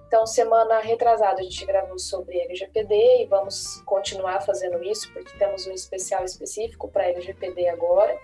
Então, 0.07 0.25
semana 0.25 0.79
retrasada, 0.79 1.41
a 1.41 1.43
gente 1.43 1.65
gravou 1.65 1.99
sobre 1.99 2.39
LGPD 2.39 3.23
e 3.23 3.25
vamos 3.25 3.81
continuar 3.85 4.39
fazendo 4.39 4.81
isso, 4.81 5.11
porque 5.11 5.37
temos 5.37 5.67
um 5.67 5.73
especial 5.73 6.23
específico 6.23 6.87
para 6.87 7.09
LGPD 7.09 7.67
agora. 7.67 8.17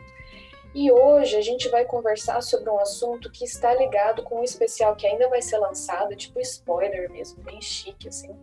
E 0.75 0.91
hoje 0.91 1.37
a 1.37 1.41
gente 1.41 1.69
vai 1.69 1.85
conversar 1.85 2.41
sobre 2.41 2.67
um 2.67 2.79
assunto 2.79 3.31
que 3.31 3.45
está 3.45 3.73
ligado 3.75 4.23
com 4.23 4.39
um 4.39 4.43
especial 4.43 4.95
que 4.95 5.05
ainda 5.05 5.29
vai 5.29 5.41
ser 5.41 5.59
lançado, 5.59 6.15
tipo 6.15 6.39
spoiler 6.39 7.11
mesmo, 7.11 7.43
bem 7.43 7.61
chique 7.61 8.07
assim, 8.07 8.35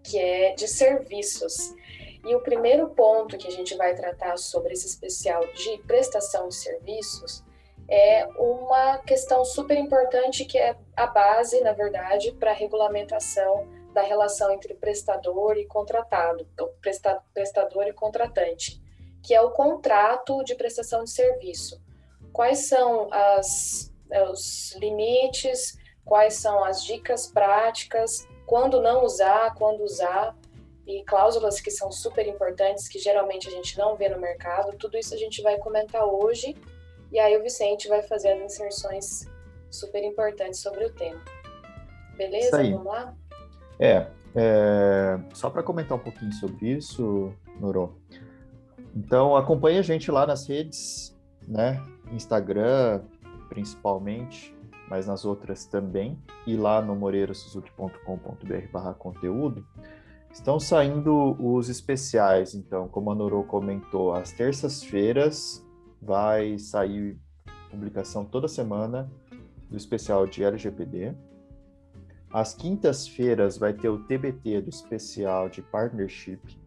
que 0.00 0.16
é 0.16 0.54
de 0.54 0.68
serviços. 0.68 1.74
E 2.24 2.36
o 2.36 2.40
primeiro 2.40 2.90
ponto 2.90 3.36
que 3.36 3.48
a 3.48 3.50
gente 3.50 3.76
vai 3.76 3.96
tratar 3.96 4.36
sobre 4.36 4.74
esse 4.74 4.86
especial 4.86 5.44
de 5.54 5.78
prestação 5.88 6.48
de 6.48 6.54
serviços 6.54 7.42
é 7.88 8.26
uma 8.38 8.98
questão 8.98 9.44
super 9.44 9.76
importante 9.76 10.44
que 10.44 10.56
é 10.56 10.76
a 10.96 11.06
base, 11.08 11.60
na 11.62 11.72
verdade, 11.72 12.30
para 12.30 12.52
a 12.52 12.54
regulamentação 12.54 13.66
da 13.92 14.02
relação 14.02 14.52
entre 14.52 14.74
prestador 14.74 15.56
e 15.56 15.66
contratado, 15.66 16.46
ou 16.60 16.72
prestador 17.34 17.88
e 17.88 17.92
contratante 17.92 18.80
que 19.22 19.34
é 19.34 19.40
o 19.40 19.50
contrato 19.50 20.42
de 20.44 20.54
prestação 20.54 21.04
de 21.04 21.10
serviço. 21.10 21.80
Quais 22.32 22.68
são 22.68 23.08
as, 23.12 23.92
é, 24.10 24.22
os 24.28 24.74
limites, 24.76 25.78
quais 26.04 26.34
são 26.34 26.64
as 26.64 26.84
dicas 26.84 27.26
práticas, 27.26 28.26
quando 28.46 28.80
não 28.80 29.04
usar, 29.04 29.54
quando 29.54 29.82
usar, 29.82 30.36
e 30.86 31.04
cláusulas 31.04 31.60
que 31.60 31.70
são 31.70 31.92
super 31.92 32.26
importantes, 32.26 32.88
que 32.88 32.98
geralmente 32.98 33.46
a 33.46 33.50
gente 33.50 33.78
não 33.78 33.94
vê 33.94 34.08
no 34.08 34.18
mercado, 34.18 34.76
tudo 34.76 34.98
isso 34.98 35.14
a 35.14 35.16
gente 35.16 35.40
vai 35.40 35.56
comentar 35.58 36.04
hoje, 36.04 36.56
e 37.12 37.18
aí 37.18 37.36
o 37.36 37.42
Vicente 37.42 37.88
vai 37.88 38.02
fazer 38.02 38.32
as 38.32 38.40
inserções 38.40 39.28
super 39.70 40.02
importantes 40.02 40.60
sobre 40.60 40.84
o 40.84 40.92
tema. 40.92 41.22
Beleza? 42.16 42.56
Vamos 42.56 42.84
lá? 42.84 43.14
É, 43.78 44.06
é 44.34 45.18
só 45.32 45.48
para 45.48 45.62
comentar 45.62 45.96
um 45.96 46.00
pouquinho 46.00 46.32
sobre 46.32 46.70
isso, 46.70 47.32
Noro, 47.60 47.96
então 48.94 49.36
acompanhe 49.36 49.78
a 49.78 49.82
gente 49.82 50.10
lá 50.10 50.26
nas 50.26 50.46
redes, 50.46 51.16
né? 51.46 51.82
Instagram, 52.12 53.02
principalmente, 53.48 54.54
mas 54.88 55.06
nas 55.06 55.24
outras 55.24 55.64
também. 55.66 56.18
E 56.46 56.56
lá 56.56 56.82
no 56.82 56.96
moreirasuzuki.com.br 56.96 58.92
conteúdo. 58.98 59.64
Estão 60.32 60.60
saindo 60.60 61.36
os 61.40 61.68
especiais, 61.68 62.54
então, 62.54 62.86
como 62.88 63.10
a 63.10 63.14
Noro 63.14 63.42
comentou, 63.44 64.14
às 64.14 64.30
terças-feiras 64.32 65.66
vai 66.00 66.56
sair 66.58 67.18
publicação 67.68 68.24
toda 68.24 68.46
semana 68.46 69.10
do 69.68 69.76
especial 69.76 70.26
de 70.26 70.44
LGPD. 70.44 71.14
Às 72.32 72.54
quintas-feiras 72.54 73.58
vai 73.58 73.72
ter 73.72 73.88
o 73.88 74.04
TBT 74.04 74.60
do 74.60 74.70
especial 74.70 75.48
de 75.48 75.62
partnership 75.62 76.59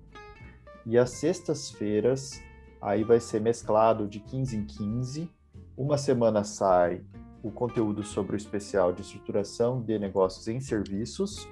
e 0.86 0.98
às 0.98 1.12
sextas-feiras, 1.12 2.42
aí 2.82 3.04
vai 3.04 3.20
ser 3.20 3.40
mesclado 3.40 4.08
de 4.08 4.20
15 4.20 4.58
em 4.58 4.66
15. 4.66 5.30
Uma 5.78 5.98
semana 5.98 6.44
sai 6.44 7.02
o 7.42 7.52
conteúdo 7.52 8.04
sobre 8.04 8.36
o 8.36 8.38
especial 8.38 8.94
de 8.94 9.02
estruturação 9.02 9.82
de 9.82 10.00
negócios 10.00 10.48
em 10.48 10.60
serviços 10.60 11.48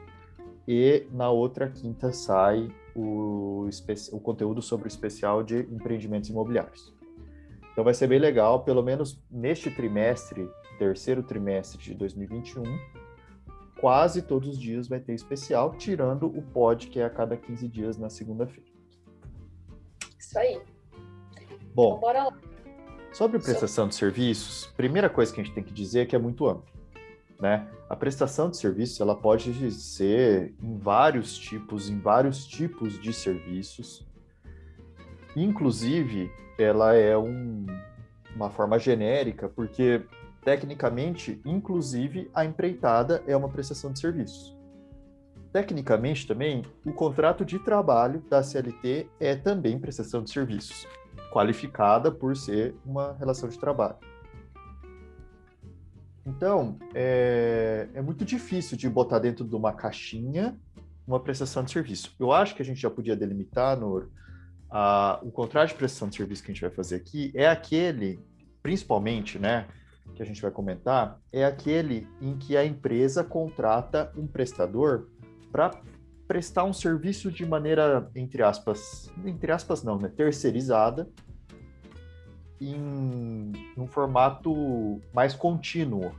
e 0.68 1.06
na 1.12 1.30
outra 1.30 1.70
quinta 1.70 2.14
sai 2.14 2.70
o, 2.96 3.68
o 4.12 4.20
conteúdo 4.20 4.62
sobre 4.62 4.88
o 4.88 4.90
especial 4.90 5.44
de 5.44 5.60
empreendimentos 5.72 6.30
imobiliários. 6.30 6.94
Então 7.72 7.84
vai 7.84 7.94
ser 7.94 8.08
bem 8.08 8.20
legal, 8.20 8.64
pelo 8.64 8.84
menos 8.84 9.22
neste 9.30 9.72
trimestre, 9.72 10.50
terceiro 10.78 11.24
trimestre 11.24 11.82
de 11.82 11.94
2021, 11.94 12.64
quase 13.80 14.22
todos 14.22 14.50
os 14.50 14.60
dias 14.60 14.88
vai 14.88 15.00
ter 15.00 15.14
especial, 15.14 15.76
tirando 15.76 16.28
o 16.28 16.42
pod, 16.42 16.88
que 16.88 17.00
é 17.00 17.06
a 17.06 17.10
cada 17.10 17.38
15 17.38 17.68
dias 17.68 17.98
na 17.98 18.10
segunda-feira. 18.10 18.71
Isso 20.32 20.40
aí. 20.40 20.62
Bom, 21.76 21.90
então, 21.90 22.00
bora 22.00 22.24
lá. 22.24 22.38
Sobre 23.12 23.38
prestação 23.38 23.90
de 23.90 23.96
serviços, 23.96 24.68
primeira 24.78 25.10
coisa 25.10 25.34
que 25.34 25.42
a 25.42 25.44
gente 25.44 25.54
tem 25.54 25.62
que 25.62 25.74
dizer 25.74 26.00
é 26.00 26.06
que 26.06 26.16
é 26.16 26.20
muito 26.20 26.48
amplo. 26.48 26.72
Né? 27.38 27.68
A 27.90 27.96
prestação 27.98 28.50
de 28.50 28.56
serviços 28.56 29.02
ela 29.02 29.14
pode 29.14 29.70
ser 29.74 30.54
em 30.64 30.78
vários 30.78 31.38
tipos, 31.38 31.90
em 31.90 32.00
vários 32.00 32.48
tipos 32.48 32.98
de 33.02 33.12
serviços. 33.12 34.08
Inclusive, 35.36 36.32
ela 36.58 36.96
é 36.96 37.18
um, 37.18 37.66
uma 38.34 38.50
forma 38.50 38.80
genérica, 38.80 39.50
porque 39.50 40.02
tecnicamente, 40.46 41.42
inclusive, 41.46 42.32
a 42.34 42.46
empreitada 42.46 43.22
é 43.28 43.36
uma 43.36 43.50
prestação 43.50 43.92
de 43.92 44.00
serviços. 44.00 44.56
Tecnicamente 45.52 46.26
também, 46.26 46.64
o 46.86 46.94
contrato 46.94 47.44
de 47.44 47.60
trabalho 47.60 48.22
da 48.30 48.42
CLT 48.42 49.08
é 49.20 49.36
também 49.36 49.78
prestação 49.78 50.24
de 50.24 50.32
serviços 50.32 50.88
qualificada 51.32 52.12
por 52.12 52.36
ser 52.36 52.76
uma 52.86 53.14
relação 53.14 53.50
de 53.50 53.58
trabalho. 53.58 53.96
Então, 56.26 56.78
é, 56.94 57.90
é, 57.94 58.02
muito 58.02 58.24
difícil 58.24 58.78
de 58.78 58.88
botar 58.88 59.20
dentro 59.20 59.46
de 59.46 59.56
uma 59.56 59.74
caixinha 59.74 60.58
uma 61.08 61.20
prestação 61.20 61.64
de 61.64 61.72
serviço. 61.72 62.14
Eu 62.20 62.32
acho 62.32 62.56
que 62.56 62.62
a 62.62 62.66
gente 62.66 62.80
já 62.80 62.90
podia 62.90 63.16
delimitar, 63.16 63.78
no 63.78 64.08
a, 64.70 65.20
o 65.24 65.32
contrato 65.32 65.70
de 65.70 65.76
prestação 65.76 66.08
de 66.08 66.16
serviço 66.16 66.44
que 66.44 66.52
a 66.52 66.54
gente 66.54 66.62
vai 66.62 66.72
fazer 66.72 66.96
aqui 66.96 67.32
é 67.36 67.48
aquele, 67.48 68.20
principalmente, 68.62 69.38
né, 69.38 69.68
que 70.16 70.22
a 70.22 70.26
gente 70.26 70.42
vai 70.42 70.52
comentar, 70.52 71.20
é 71.34 71.44
aquele 71.44 72.08
em 72.22 72.38
que 72.38 72.56
a 72.56 72.64
empresa 72.64 73.24
contrata 73.24 74.12
um 74.16 74.28
prestador 74.28 75.08
para 75.52 75.72
prestar 76.28 76.64
um 76.64 76.74
serviço 76.74 77.32
de 77.32 77.46
maneira, 77.46 78.10
entre 78.16 78.42
aspas, 78.42 79.12
entre 79.26 79.52
aspas 79.52 79.84
não, 79.84 79.98
né, 79.98 80.08
terceirizada, 80.08 81.10
em 82.60 83.52
um 83.76 83.88
formato 83.88 85.02
mais 85.14 85.34
contínuo, 85.34 86.12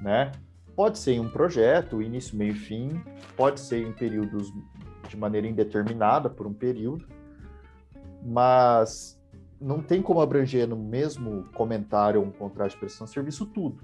né? 0.00 0.30
Pode 0.76 0.98
ser 0.98 1.12
em 1.12 1.20
um 1.20 1.28
projeto, 1.28 2.02
início, 2.02 2.36
meio 2.36 2.54
fim, 2.54 3.02
pode 3.36 3.58
ser 3.60 3.86
em 3.86 3.92
períodos 3.92 4.52
de 5.08 5.16
maneira 5.16 5.46
indeterminada 5.46 6.28
por 6.28 6.46
um 6.46 6.52
período, 6.52 7.06
mas 8.22 9.18
não 9.60 9.80
tem 9.80 10.02
como 10.02 10.20
abranger 10.20 10.68
no 10.68 10.76
mesmo 10.76 11.44
comentário 11.54 12.20
um 12.20 12.30
contrato 12.30 12.72
de 12.72 12.76
prestação 12.76 13.06
de 13.06 13.12
serviço 13.12 13.46
tudo. 13.46 13.82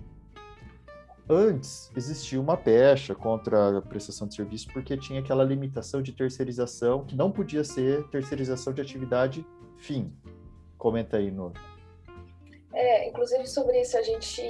Antes 1.32 1.92
existia 1.96 2.40
uma 2.40 2.56
pecha 2.56 3.14
contra 3.14 3.78
a 3.78 3.82
prestação 3.82 4.26
de 4.26 4.34
serviço 4.34 4.66
porque 4.72 4.96
tinha 4.96 5.20
aquela 5.20 5.44
limitação 5.44 6.02
de 6.02 6.10
terceirização 6.10 7.04
que 7.04 7.14
não 7.14 7.30
podia 7.30 7.62
ser 7.62 8.02
terceirização 8.08 8.72
de 8.72 8.80
atividade 8.80 9.46
fim. 9.76 10.12
Comenta 10.76 11.18
aí, 11.18 11.30
no. 11.30 11.52
É, 12.74 13.08
inclusive 13.08 13.46
sobre 13.46 13.80
isso 13.80 13.96
a 13.96 14.02
gente 14.02 14.42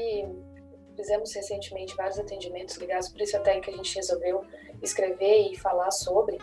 fizemos 0.96 1.34
recentemente 1.34 1.94
vários 1.94 2.18
atendimentos 2.18 2.76
ligados, 2.76 3.10
por 3.10 3.20
isso 3.20 3.36
até 3.36 3.60
que 3.60 3.68
a 3.68 3.76
gente 3.76 3.94
resolveu 3.96 4.42
escrever 4.82 5.52
e 5.52 5.58
falar 5.58 5.90
sobre 5.90 6.38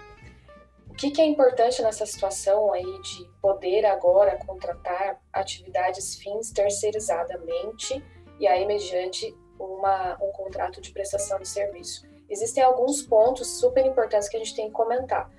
o 0.88 0.94
que, 0.94 1.10
que 1.10 1.20
é 1.20 1.26
importante 1.26 1.82
nessa 1.82 2.06
situação 2.06 2.72
aí 2.74 3.02
de 3.02 3.28
poder 3.42 3.86
agora 3.86 4.38
contratar 4.46 5.20
atividades 5.34 6.14
fins 6.16 6.52
terceirizadamente 6.52 8.04
e 8.40 8.48
aí 8.48 8.68
mediante 8.68 9.36
uma, 9.60 10.18
um 10.22 10.32
contrato 10.32 10.82
de 10.82 10.92
prestação 10.92 11.40
de 11.40 11.48
serviço. 11.48 12.06
Existem 12.30 12.64
alguns 12.64 13.02
pontos 13.02 13.60
super 13.60 13.86
importantes 13.86 14.28
que 14.28 14.36
a 14.36 14.40
gente 14.40 14.56
tem 14.56 14.68
que 14.68 14.74
comentar. 14.74 15.30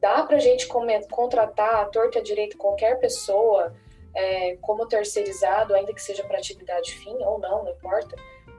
Dá 0.00 0.22
para 0.22 0.36
a 0.36 0.40
gente 0.40 0.68
contratar 1.10 1.76
a 1.76 1.84
torta 1.86 2.22
direito 2.22 2.56
qualquer 2.56 2.98
pessoa 3.00 3.74
é, 4.14 4.56
como 4.56 4.86
terceirizado, 4.86 5.74
ainda 5.74 5.92
que 5.92 6.02
seja 6.02 6.22
para 6.24 6.38
atividade 6.38 6.92
fim 6.92 7.16
ou 7.24 7.38
não, 7.38 7.64
não 7.64 7.72
importa, 7.72 8.14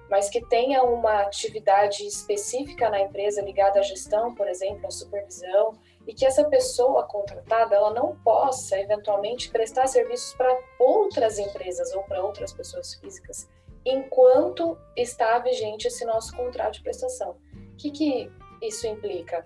mas 0.09 0.29
que 0.29 0.41
tenha 0.45 0.83
uma 0.83 1.21
atividade 1.21 2.05
específica 2.05 2.89
na 2.89 3.01
empresa 3.01 3.41
ligada 3.41 3.79
à 3.79 3.83
gestão, 3.83 4.33
por 4.33 4.47
exemplo, 4.47 4.87
à 4.87 4.91
supervisão, 4.91 5.73
e 6.05 6.13
que 6.13 6.25
essa 6.25 6.45
pessoa 6.45 7.03
contratada 7.03 7.75
ela 7.75 7.91
não 7.91 8.15
possa 8.19 8.79
eventualmente 8.79 9.49
prestar 9.49 9.87
serviços 9.87 10.33
para 10.33 10.57
outras 10.79 11.37
empresas 11.37 11.93
ou 11.93 12.03
para 12.03 12.23
outras 12.23 12.53
pessoas 12.53 12.93
físicas 12.95 13.47
enquanto 13.89 14.77
está 14.95 15.39
vigente 15.39 15.87
esse 15.87 16.05
nosso 16.05 16.35
contrato 16.35 16.75
de 16.75 16.83
prestação. 16.83 17.37
O 17.53 17.75
que, 17.77 17.91
que 17.91 18.31
isso 18.61 18.87
implica? 18.87 19.45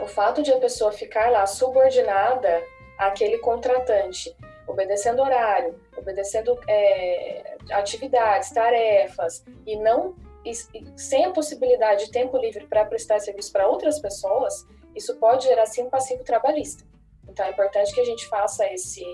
O 0.00 0.06
fato 0.06 0.42
de 0.42 0.52
a 0.52 0.58
pessoa 0.58 0.92
ficar 0.92 1.30
lá 1.30 1.46
subordinada 1.46 2.62
àquele 2.98 3.38
contratante, 3.38 4.34
obedecendo 4.66 5.20
horário, 5.20 5.80
obedecendo 5.96 6.58
é, 6.68 7.56
atividades, 7.70 8.50
tarefas, 8.50 9.44
e 9.66 9.76
não 9.76 10.14
e, 10.44 10.54
sem 10.96 11.24
a 11.24 11.32
possibilidade 11.32 12.06
de 12.06 12.12
tempo 12.12 12.38
livre 12.38 12.66
para 12.66 12.84
prestar 12.84 13.18
serviço 13.18 13.52
para 13.52 13.66
outras 13.66 13.98
pessoas, 13.98 14.66
isso 14.94 15.16
pode 15.16 15.44
gerar 15.44 15.66
sim 15.66 15.82
um 15.82 15.90
passivo 15.90 16.24
trabalhista. 16.24 16.84
Então 17.28 17.44
é 17.44 17.50
importante 17.50 17.92
que 17.94 18.00
a 18.00 18.04
gente 18.04 18.26
faça 18.28 18.66
esse, 18.72 19.04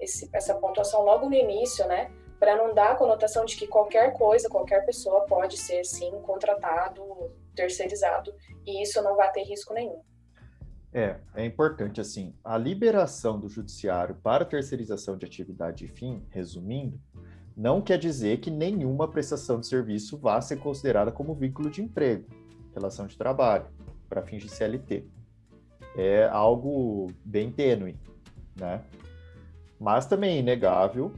esse 0.00 0.28
essa 0.32 0.54
pontuação 0.54 1.02
logo 1.02 1.28
no 1.28 1.34
início, 1.34 1.86
né? 1.86 2.10
Para 2.42 2.56
não 2.56 2.74
dar 2.74 2.90
a 2.90 2.94
conotação 2.96 3.44
de 3.44 3.54
que 3.54 3.68
qualquer 3.68 4.14
coisa, 4.14 4.48
qualquer 4.48 4.84
pessoa 4.84 5.24
pode 5.26 5.56
ser, 5.56 5.84
sim, 5.84 6.10
contratado, 6.22 7.00
terceirizado, 7.54 8.34
e 8.66 8.82
isso 8.82 9.00
não 9.00 9.14
vai 9.14 9.30
ter 9.30 9.44
risco 9.44 9.72
nenhum. 9.72 10.02
É, 10.92 11.20
é 11.36 11.46
importante, 11.46 12.00
assim, 12.00 12.34
a 12.42 12.58
liberação 12.58 13.38
do 13.38 13.48
judiciário 13.48 14.16
para 14.16 14.44
terceirização 14.44 15.16
de 15.16 15.24
atividade 15.24 15.84
e 15.84 15.88
fim, 15.88 16.26
resumindo, 16.30 17.00
não 17.56 17.80
quer 17.80 17.96
dizer 17.96 18.40
que 18.40 18.50
nenhuma 18.50 19.06
prestação 19.06 19.60
de 19.60 19.68
serviço 19.68 20.18
vá 20.18 20.40
ser 20.40 20.56
considerada 20.56 21.12
como 21.12 21.36
vínculo 21.36 21.70
de 21.70 21.80
emprego, 21.80 22.26
relação 22.74 23.06
de 23.06 23.16
trabalho, 23.16 23.68
para 24.08 24.20
fins 24.20 24.42
de 24.42 24.48
CLT. 24.48 25.06
É 25.96 26.26
algo 26.26 27.06
bem 27.24 27.52
tênue, 27.52 27.96
né? 28.56 28.82
Mas 29.78 30.06
também 30.06 30.38
é 30.38 30.40
inegável 30.40 31.12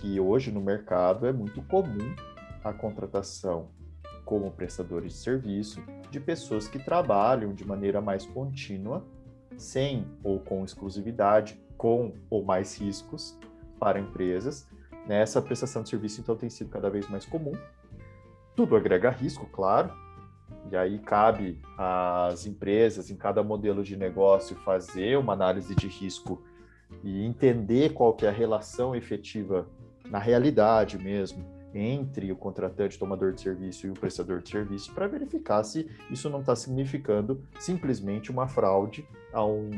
que 0.00 0.20
hoje 0.20 0.50
no 0.52 0.60
mercado 0.60 1.26
é 1.26 1.32
muito 1.32 1.60
comum 1.62 2.14
a 2.62 2.72
contratação 2.72 3.68
como 4.24 4.50
prestadores 4.50 5.12
de 5.12 5.18
serviço 5.18 5.82
de 6.10 6.20
pessoas 6.20 6.68
que 6.68 6.78
trabalham 6.78 7.52
de 7.52 7.66
maneira 7.66 8.00
mais 8.00 8.24
contínua, 8.26 9.04
sem 9.56 10.06
ou 10.22 10.38
com 10.38 10.64
exclusividade, 10.64 11.60
com 11.76 12.14
ou 12.30 12.44
mais 12.44 12.78
riscos 12.78 13.38
para 13.78 13.98
empresas. 13.98 14.68
Nessa 15.06 15.40
prestação 15.42 15.82
de 15.82 15.88
serviço, 15.88 16.20
então, 16.20 16.36
tem 16.36 16.48
sido 16.48 16.70
cada 16.70 16.88
vez 16.88 17.08
mais 17.08 17.24
comum. 17.26 17.52
Tudo 18.54 18.76
agrega 18.76 19.10
risco, 19.10 19.46
claro, 19.46 19.92
e 20.70 20.76
aí 20.76 20.98
cabe 20.98 21.60
às 21.76 22.46
empresas, 22.46 23.10
em 23.10 23.16
cada 23.16 23.42
modelo 23.42 23.82
de 23.82 23.96
negócio, 23.96 24.56
fazer 24.56 25.16
uma 25.16 25.32
análise 25.32 25.74
de 25.74 25.88
risco 25.88 26.42
e 27.02 27.24
entender 27.24 27.92
qual 27.92 28.14
que 28.14 28.26
é 28.26 28.28
a 28.28 28.32
relação 28.32 28.94
efetiva 28.94 29.68
na 30.10 30.18
realidade 30.18 30.98
mesmo, 30.98 31.44
entre 31.74 32.32
o 32.32 32.36
contratante, 32.36 32.98
tomador 32.98 33.32
de 33.32 33.42
serviço 33.42 33.86
e 33.86 33.90
o 33.90 33.94
prestador 33.94 34.40
de 34.40 34.48
serviço, 34.48 34.92
para 34.94 35.06
verificar 35.06 35.62
se 35.64 35.88
isso 36.10 36.30
não 36.30 36.40
está 36.40 36.56
significando 36.56 37.46
simplesmente 37.58 38.30
uma 38.30 38.48
fraude 38.48 39.06
a 39.32 39.44
um, 39.44 39.70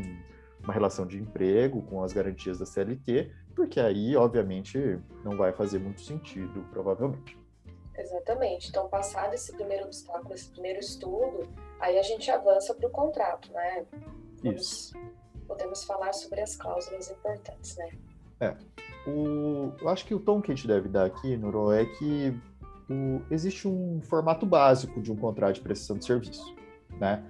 uma 0.63 0.73
relação 0.73 1.07
de 1.07 1.19
emprego 1.19 1.83
com 1.83 2.03
as 2.03 2.13
garantias 2.13 2.59
da 2.59 2.67
CLT, 2.67 3.33
porque 3.55 3.81
aí, 3.81 4.17
obviamente, 4.17 4.99
não 5.25 5.37
vai 5.37 5.53
fazer 5.53 5.79
muito 5.79 6.01
sentido, 6.01 6.65
provavelmente. 6.71 7.39
Exatamente. 7.97 8.69
Então, 8.71 8.89
passado 8.89 9.35
esse 9.35 9.53
primeiro 9.53 9.85
obstáculo, 9.85 10.33
esse 10.33 10.49
primeiro 10.49 10.79
estudo, 10.79 11.49
aí 11.79 11.99
a 11.99 12.03
gente 12.03 12.31
avança 12.31 12.75
para 12.75 12.87
o 12.87 12.91
contrato, 12.91 13.53
né? 13.53 13.85
Podemos, 14.37 14.63
Isso. 14.63 14.93
Podemos 15.47 15.85
falar 15.85 16.13
sobre 16.15 16.41
as 16.41 16.57
cláusulas 16.57 17.11
importantes, 17.11 17.77
né? 17.77 17.91
É. 18.41 18.57
O, 19.07 19.73
eu 19.81 19.89
acho 19.89 20.05
que 20.05 20.15
o 20.15 20.21
tom 20.21 20.41
que 20.41 20.53
a 20.53 20.55
gente 20.55 20.69
deve 20.69 20.89
dar 20.89 21.07
aqui, 21.07 21.37
Nuro, 21.37 21.73
é 21.73 21.85
que 21.85 22.35
o, 22.89 23.23
existe 23.31 23.67
um 23.67 24.01
formato 24.03 24.45
básico 24.45 25.01
de 25.01 25.11
um 25.11 25.17
contrato 25.17 25.55
de 25.55 25.61
prestação 25.61 25.97
de 25.97 26.05
serviço, 26.05 26.55
né? 26.99 27.25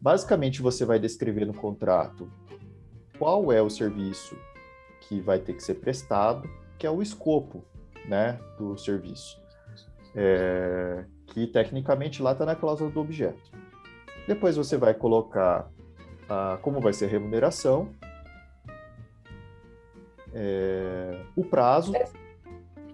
Basicamente, 0.00 0.62
você 0.62 0.84
vai 0.84 0.98
descrever 0.98 1.44
no 1.46 1.54
contrato 1.54 2.30
qual 3.18 3.50
é 3.50 3.60
o 3.60 3.70
serviço 3.70 4.36
que 5.00 5.20
vai 5.20 5.38
ter 5.38 5.54
que 5.54 5.62
ser 5.62 5.74
prestado, 5.74 6.48
que 6.78 6.86
é 6.86 6.90
o 6.90 7.02
escopo, 7.02 7.64
né, 8.06 8.38
do 8.58 8.76
serviço. 8.76 9.40
é, 10.16 11.04
que 11.26 11.46
tecnicamente 11.46 12.22
lá 12.22 12.32
está 12.32 12.46
na 12.46 12.56
cláusula 12.56 12.90
do 12.90 13.00
objeto. 13.00 13.50
Depois 14.26 14.56
você 14.56 14.76
vai 14.76 14.94
colocar 14.94 15.70
como 16.62 16.80
vai 16.80 16.92
ser 16.92 17.04
a 17.04 17.08
remuneração, 17.08 17.90
é, 20.38 21.18
o 21.34 21.42
prazo. 21.42 21.96
É, 21.96 22.04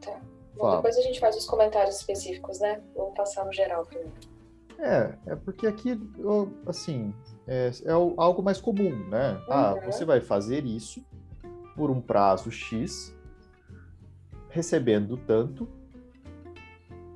tá. 0.00 0.20
Bom, 0.54 0.76
depois 0.76 0.96
a 0.96 1.02
gente 1.02 1.18
faz 1.18 1.36
os 1.36 1.44
comentários 1.44 1.96
específicos, 1.96 2.60
né? 2.60 2.80
Vamos 2.94 3.14
passar 3.14 3.44
no 3.44 3.52
geral 3.52 3.84
primeiro. 3.84 4.12
É, 4.78 5.14
é 5.26 5.36
porque 5.36 5.66
aqui, 5.66 6.00
assim, 6.66 7.12
é, 7.46 7.70
é 7.84 7.92
algo 7.92 8.42
mais 8.42 8.60
comum, 8.60 8.96
né? 9.08 9.42
Ah, 9.48 9.74
uhum. 9.74 9.80
Ah, 9.80 9.92
você 9.92 10.04
vai 10.04 10.20
fazer 10.20 10.64
isso 10.64 11.04
por 11.74 11.90
um 11.90 12.00
prazo 12.00 12.50
X, 12.50 13.12
recebendo 14.50 15.16
tanto, 15.16 15.68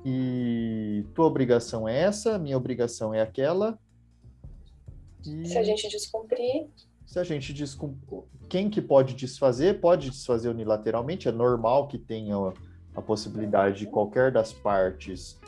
e 0.05 1.05
tua 1.13 1.25
obrigação 1.25 1.87
é 1.87 2.01
essa, 2.01 2.37
minha 2.37 2.57
obrigação 2.57 3.13
é 3.13 3.21
aquela. 3.21 3.79
E... 5.25 5.47
Se 5.47 5.57
a 5.57 5.63
gente 5.63 5.87
descumprir. 5.89 6.67
Se 7.07 7.17
a 7.17 7.23
gente 7.23 7.53
descumprir. 7.53 8.21
Quem 8.49 8.69
que 8.69 8.81
pode 8.81 9.15
desfazer? 9.15 9.79
Pode 9.79 10.09
desfazer 10.09 10.49
unilateralmente, 10.49 11.27
é 11.27 11.31
normal 11.31 11.87
que 11.87 11.97
tenha 11.97 12.35
a 12.93 13.01
possibilidade 13.01 13.79
de 13.79 13.87
qualquer 13.87 14.31
das 14.31 14.51
partes 14.51 15.39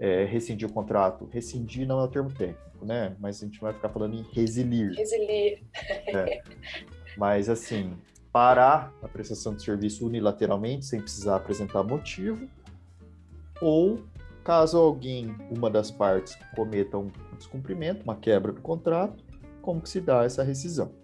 é, 0.00 0.24
rescindir 0.24 0.68
o 0.68 0.72
contrato. 0.72 1.28
Rescindir 1.30 1.86
não 1.86 2.00
é 2.00 2.04
o 2.04 2.08
termo 2.08 2.32
técnico, 2.32 2.84
né? 2.84 3.14
Mas 3.20 3.42
a 3.42 3.46
gente 3.46 3.60
vai 3.60 3.74
ficar 3.74 3.90
falando 3.90 4.14
em 4.14 4.22
resilir. 4.32 4.94
Resilir. 4.96 5.62
É. 6.08 6.42
Mas 7.16 7.50
assim, 7.50 7.92
parar 8.32 8.90
a 9.02 9.08
prestação 9.08 9.54
de 9.54 9.62
serviço 9.62 10.06
unilateralmente, 10.06 10.86
sem 10.86 10.98
precisar 10.98 11.36
apresentar 11.36 11.82
motivo, 11.82 12.48
ou 13.60 14.00
caso 14.42 14.78
alguém, 14.78 15.36
uma 15.54 15.70
das 15.70 15.90
partes, 15.90 16.38
cometa 16.56 16.96
um 16.96 17.10
descumprimento, 17.36 18.02
uma 18.02 18.16
quebra 18.16 18.50
do 18.50 18.62
contrato, 18.62 19.22
como 19.60 19.80
que 19.80 19.90
se 19.90 20.00
dá 20.00 20.24
essa 20.24 20.42
rescisão. 20.42 21.01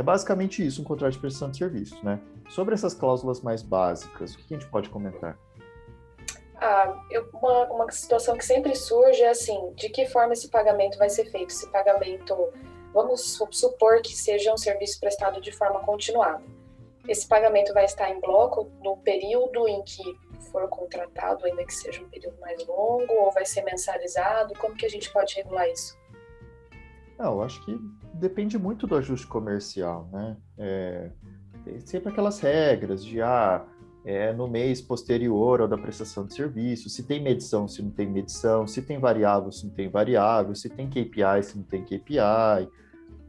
É 0.00 0.02
basicamente 0.02 0.66
isso 0.66 0.80
um 0.80 0.84
contrato 0.84 1.12
de 1.12 1.18
prestação 1.18 1.50
de 1.50 1.58
serviço, 1.58 2.02
né? 2.02 2.18
Sobre 2.48 2.72
essas 2.72 2.94
cláusulas 2.94 3.42
mais 3.42 3.60
básicas, 3.60 4.32
o 4.32 4.38
que 4.38 4.54
a 4.54 4.58
gente 4.58 4.70
pode 4.70 4.88
comentar? 4.88 5.38
Ah, 6.56 7.04
eu, 7.10 7.28
uma, 7.34 7.64
uma 7.70 7.92
situação 7.92 8.34
que 8.34 8.46
sempre 8.46 8.74
surge 8.74 9.20
é 9.20 9.28
assim, 9.28 9.74
de 9.74 9.90
que 9.90 10.06
forma 10.06 10.32
esse 10.32 10.48
pagamento 10.48 10.96
vai 10.96 11.10
ser 11.10 11.26
feito? 11.26 11.50
Esse 11.50 11.70
pagamento, 11.70 12.34
vamos 12.94 13.38
supor 13.50 14.00
que 14.00 14.16
seja 14.16 14.50
um 14.54 14.56
serviço 14.56 14.98
prestado 14.98 15.38
de 15.38 15.52
forma 15.52 15.80
continuada. 15.80 16.42
Esse 17.06 17.28
pagamento 17.28 17.74
vai 17.74 17.84
estar 17.84 18.08
em 18.08 18.18
bloco 18.20 18.72
no 18.82 18.96
período 18.96 19.68
em 19.68 19.82
que 19.82 20.02
for 20.50 20.66
contratado, 20.70 21.44
ainda 21.44 21.62
que 21.62 21.74
seja 21.74 22.02
um 22.02 22.08
período 22.08 22.40
mais 22.40 22.66
longo, 22.66 23.12
ou 23.12 23.30
vai 23.32 23.44
ser 23.44 23.62
mensalizado? 23.64 24.54
Como 24.54 24.74
que 24.74 24.86
a 24.86 24.90
gente 24.90 25.12
pode 25.12 25.34
regular 25.34 25.68
isso? 25.68 25.94
Não, 27.18 27.34
eu 27.34 27.42
acho 27.42 27.62
que 27.66 27.78
depende 28.20 28.58
muito 28.58 28.86
do 28.86 28.94
ajuste 28.94 29.26
comercial, 29.26 30.08
né? 30.12 30.36
É, 30.58 31.10
tem 31.64 31.80
sempre 31.80 32.10
aquelas 32.10 32.38
regras 32.40 33.04
de 33.04 33.20
ah, 33.20 33.64
é 34.04 34.32
no 34.32 34.48
mês 34.48 34.80
posterior 34.80 35.60
ao 35.60 35.68
da 35.68 35.76
prestação 35.76 36.26
de 36.26 36.34
serviço, 36.34 36.88
se 36.88 37.02
tem 37.02 37.22
medição, 37.22 37.68
se 37.68 37.82
não 37.82 37.90
tem 37.90 38.08
medição, 38.08 38.66
se 38.66 38.80
tem 38.82 38.98
variável, 38.98 39.52
se 39.52 39.66
não 39.66 39.72
tem 39.72 39.88
variável, 39.88 40.54
se 40.54 40.68
tem 40.70 40.88
KPI, 40.88 41.42
se 41.42 41.56
não 41.56 41.64
tem 41.64 41.84
KPI. 41.84 42.68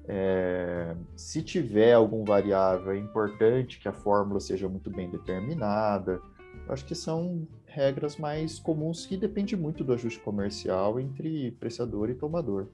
É, 0.08 0.95
se 1.15 1.41
tiver 1.41 1.93
algum 1.93 2.23
variável, 2.23 2.91
é 2.91 2.97
importante 2.97 3.80
que 3.80 3.88
a 3.88 3.93
fórmula 3.93 4.39
seja 4.39 4.67
muito 4.67 4.89
bem 4.89 5.10
determinada. 5.10 6.21
Eu 6.67 6.73
acho 6.73 6.86
que 6.86 6.95
são 6.95 7.47
regras 7.65 8.17
mais 8.17 8.60
comuns 8.60 9.06
que 9.06 9.15
depende 9.15 9.56
muito 9.56 9.84
do 9.84 9.93
ajuste 9.93 10.19
comercial 10.19 10.99
entre 10.99 11.51
prestador 11.51 12.10
e 12.10 12.15
tomador. 12.15 12.67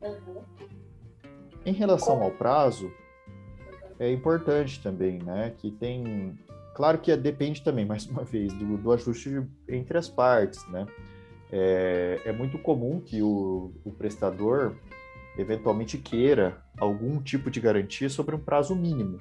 Uhum. 0.00 0.42
Em 1.64 1.72
relação 1.72 2.22
ao 2.22 2.30
prazo, 2.30 2.90
é 3.98 4.10
importante 4.10 4.82
também, 4.82 5.18
né, 5.18 5.52
que 5.58 5.70
tem, 5.70 6.38
claro 6.74 6.98
que 6.98 7.14
depende 7.16 7.62
também, 7.62 7.84
mais 7.84 8.06
uma 8.06 8.24
vez, 8.24 8.52
do, 8.52 8.76
do 8.76 8.92
ajuste 8.92 9.42
entre 9.68 9.98
as 9.98 10.08
partes, 10.08 10.66
né. 10.68 10.86
É, 11.50 12.20
é 12.26 12.32
muito 12.32 12.58
comum 12.58 13.00
que 13.00 13.22
o, 13.22 13.72
o 13.84 13.90
prestador 13.90 14.76
eventualmente 15.38 15.96
queira 15.96 16.58
algum 16.78 17.22
tipo 17.22 17.50
de 17.50 17.60
garantia 17.60 18.08
sobre 18.10 18.34
um 18.34 18.38
prazo 18.38 18.74
mínimo 18.76 19.18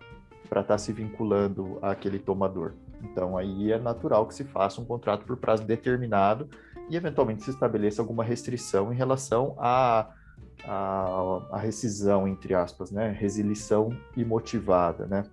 para 0.49 0.61
estar 0.61 0.73
tá 0.73 0.77
se 0.77 0.91
vinculando 0.91 1.77
àquele 1.81 2.19
tomador. 2.19 2.73
Então 3.03 3.37
aí 3.37 3.71
é 3.71 3.77
natural 3.77 4.25
que 4.25 4.33
se 4.33 4.43
faça 4.43 4.81
um 4.81 4.85
contrato 4.85 5.25
por 5.25 5.37
prazo 5.37 5.63
determinado 5.63 6.49
e 6.89 6.95
eventualmente 6.95 7.43
se 7.43 7.51
estabeleça 7.51 8.01
alguma 8.01 8.23
restrição 8.23 8.91
em 8.91 8.95
relação 8.95 9.55
à, 9.59 10.09
à, 10.63 11.41
à 11.51 11.57
rescisão, 11.57 12.27
entre 12.27 12.53
aspas, 12.53 12.91
né? 12.91 13.09
Resilição 13.11 13.89
imotivada, 14.15 15.05
né? 15.05 15.23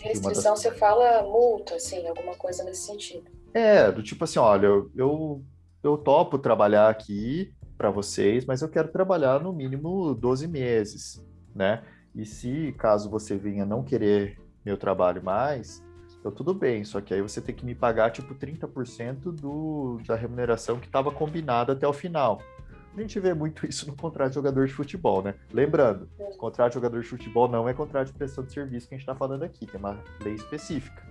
Restrição, 0.00 0.54
das... 0.54 0.60
você 0.60 0.70
fala 0.70 1.22
multa, 1.22 1.74
assim, 1.74 2.06
alguma 2.06 2.34
coisa 2.34 2.64
nesse 2.64 2.86
sentido. 2.86 3.30
É, 3.52 3.90
do 3.92 4.02
tipo 4.02 4.24
assim, 4.24 4.38
olha, 4.38 4.66
eu, 4.66 4.90
eu, 4.96 5.44
eu 5.82 5.96
topo 5.96 6.38
trabalhar 6.38 6.88
aqui 6.88 7.54
para 7.76 7.90
vocês, 7.90 8.44
mas 8.44 8.62
eu 8.62 8.68
quero 8.68 8.88
trabalhar 8.88 9.40
no 9.40 9.52
mínimo 9.52 10.14
12 10.14 10.48
meses, 10.48 11.24
né? 11.54 11.82
E 12.14 12.24
se 12.24 12.72
caso 12.78 13.10
você 13.10 13.36
venha 13.36 13.66
não 13.66 13.82
querer 13.82 14.40
meu 14.64 14.76
trabalho 14.76 15.22
mais, 15.22 15.82
então 16.18 16.32
tudo 16.32 16.54
bem, 16.54 16.84
só 16.84 17.00
que 17.00 17.12
aí 17.12 17.20
você 17.20 17.40
tem 17.40 17.54
que 17.54 17.66
me 17.66 17.74
pagar 17.74 18.10
tipo 18.10 18.34
30% 18.34 19.30
do, 19.30 20.00
da 20.06 20.16
remuneração 20.16 20.80
que 20.80 20.86
estava 20.86 21.10
combinada 21.10 21.74
até 21.74 21.86
o 21.86 21.92
final. 21.92 22.40
A 22.96 23.00
gente 23.00 23.18
vê 23.18 23.34
muito 23.34 23.66
isso 23.66 23.86
no 23.88 23.96
contrato 23.96 24.28
de 24.28 24.34
jogador 24.36 24.66
de 24.66 24.72
futebol, 24.72 25.22
né? 25.22 25.34
Lembrando, 25.52 26.08
contrato 26.38 26.70
de 26.70 26.74
jogador 26.74 27.00
de 27.00 27.08
futebol 27.08 27.48
não 27.48 27.68
é 27.68 27.74
contrato 27.74 28.08
de 28.08 28.12
prestação 28.12 28.44
de 28.44 28.52
serviço 28.52 28.88
que 28.88 28.94
a 28.94 28.98
gente 28.98 29.02
está 29.02 29.14
falando 29.14 29.42
aqui, 29.42 29.66
tem 29.66 29.80
uma 29.80 29.98
lei 30.22 30.34
específica. 30.34 31.02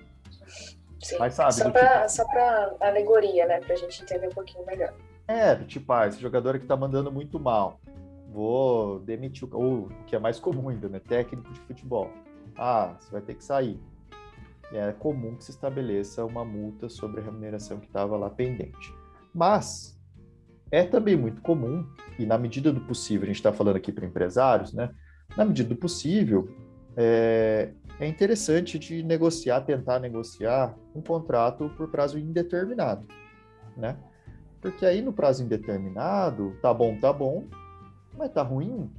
Sim, 1.01 1.17
Mas, 1.19 1.33
sabe, 1.33 1.53
só 1.53 1.69
para 1.69 2.07
tipo... 2.07 2.83
alegoria, 2.83 3.45
né? 3.45 3.59
Para 3.59 3.73
a 3.73 3.77
gente 3.77 4.01
entender 4.01 4.27
um 4.27 4.31
pouquinho 4.31 4.65
melhor. 4.65 4.93
É, 5.27 5.55
tipo, 5.55 5.91
ah, 5.91 6.07
esse 6.07 6.21
jogador 6.21 6.55
aqui 6.55 6.65
tá 6.65 6.77
mandando 6.77 7.11
muito 7.11 7.37
mal. 7.39 7.79
Vou 8.29 8.99
demitir 8.99 9.47
o. 9.53 9.57
Ou, 9.57 9.73
o 9.87 9.89
que 10.05 10.15
é 10.15 10.19
mais 10.19 10.39
comum 10.39 10.69
ainda, 10.69 10.87
né? 10.87 10.99
Técnico 10.99 11.51
de 11.51 11.59
futebol. 11.61 12.09
Ah, 12.57 12.95
você 12.99 13.11
vai 13.11 13.21
ter 13.21 13.35
que 13.35 13.43
sair. 13.43 13.79
É 14.71 14.91
comum 14.93 15.35
que 15.35 15.43
se 15.43 15.51
estabeleça 15.51 16.25
uma 16.25 16.43
multa 16.45 16.87
sobre 16.89 17.19
a 17.19 17.23
remuneração 17.23 17.79
que 17.79 17.85
estava 17.85 18.15
lá 18.17 18.29
pendente. 18.29 18.93
Mas 19.33 19.92
é 20.73 20.83
também 20.83 21.15
muito 21.15 21.39
comum, 21.43 21.85
e 22.17 22.25
na 22.25 22.35
medida 22.35 22.73
do 22.73 22.81
possível, 22.81 23.25
a 23.25 23.27
gente 23.27 23.35
está 23.35 23.53
falando 23.53 23.75
aqui 23.75 23.91
para 23.91 24.07
empresários, 24.07 24.73
né? 24.73 24.89
Na 25.37 25.45
medida 25.45 25.69
do 25.69 25.75
possível, 25.75 26.49
é, 26.97 27.69
é 27.99 28.07
interessante 28.07 28.79
de 28.79 29.03
negociar, 29.03 29.61
tentar 29.61 29.99
negociar 29.99 30.75
um 30.95 30.99
contrato 30.99 31.71
por 31.77 31.91
prazo 31.91 32.17
indeterminado, 32.17 33.05
né? 33.77 33.95
Porque 34.59 34.83
aí 34.83 34.99
no 34.99 35.13
prazo 35.13 35.43
indeterminado, 35.43 36.57
tá 36.59 36.73
bom, 36.73 36.97
tá 36.99 37.13
bom, 37.13 37.45
mas 38.17 38.31
tá 38.31 38.41
ruim, 38.41 38.89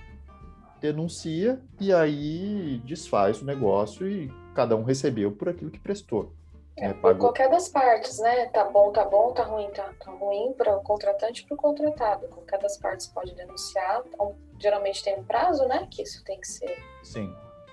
denuncia 0.80 1.60
e 1.80 1.92
aí 1.92 2.80
desfaz 2.84 3.42
o 3.42 3.44
negócio 3.44 4.08
e 4.08 4.30
cada 4.54 4.76
um 4.76 4.84
recebeu 4.84 5.32
por 5.32 5.48
aquilo 5.48 5.72
que 5.72 5.80
prestou. 5.80 6.32
É, 6.76 6.88
né? 6.88 6.94
por 6.94 7.16
qualquer 7.16 7.48
das 7.48 7.68
partes, 7.68 8.18
né? 8.18 8.46
Tá 8.46 8.64
bom, 8.64 8.90
tá 8.90 9.04
bom, 9.04 9.32
tá 9.32 9.44
ruim, 9.44 9.70
tá, 9.70 9.92
tá 9.98 10.10
ruim 10.10 10.52
para 10.54 10.76
o 10.76 10.82
contratante 10.82 11.42
e 11.42 11.46
para 11.46 11.54
o 11.54 11.56
contratado. 11.56 12.26
Qualquer 12.28 12.58
das 12.58 12.76
partes 12.78 13.06
pode 13.06 13.34
denunciar. 13.34 14.02
Então, 14.06 14.34
geralmente 14.58 15.02
tem 15.04 15.18
um 15.18 15.24
prazo, 15.24 15.66
né? 15.68 15.86
Que 15.90 16.02
isso 16.02 16.24
tem 16.24 16.40
que 16.40 16.48
ser 16.48 16.76
Sim. 17.02 17.32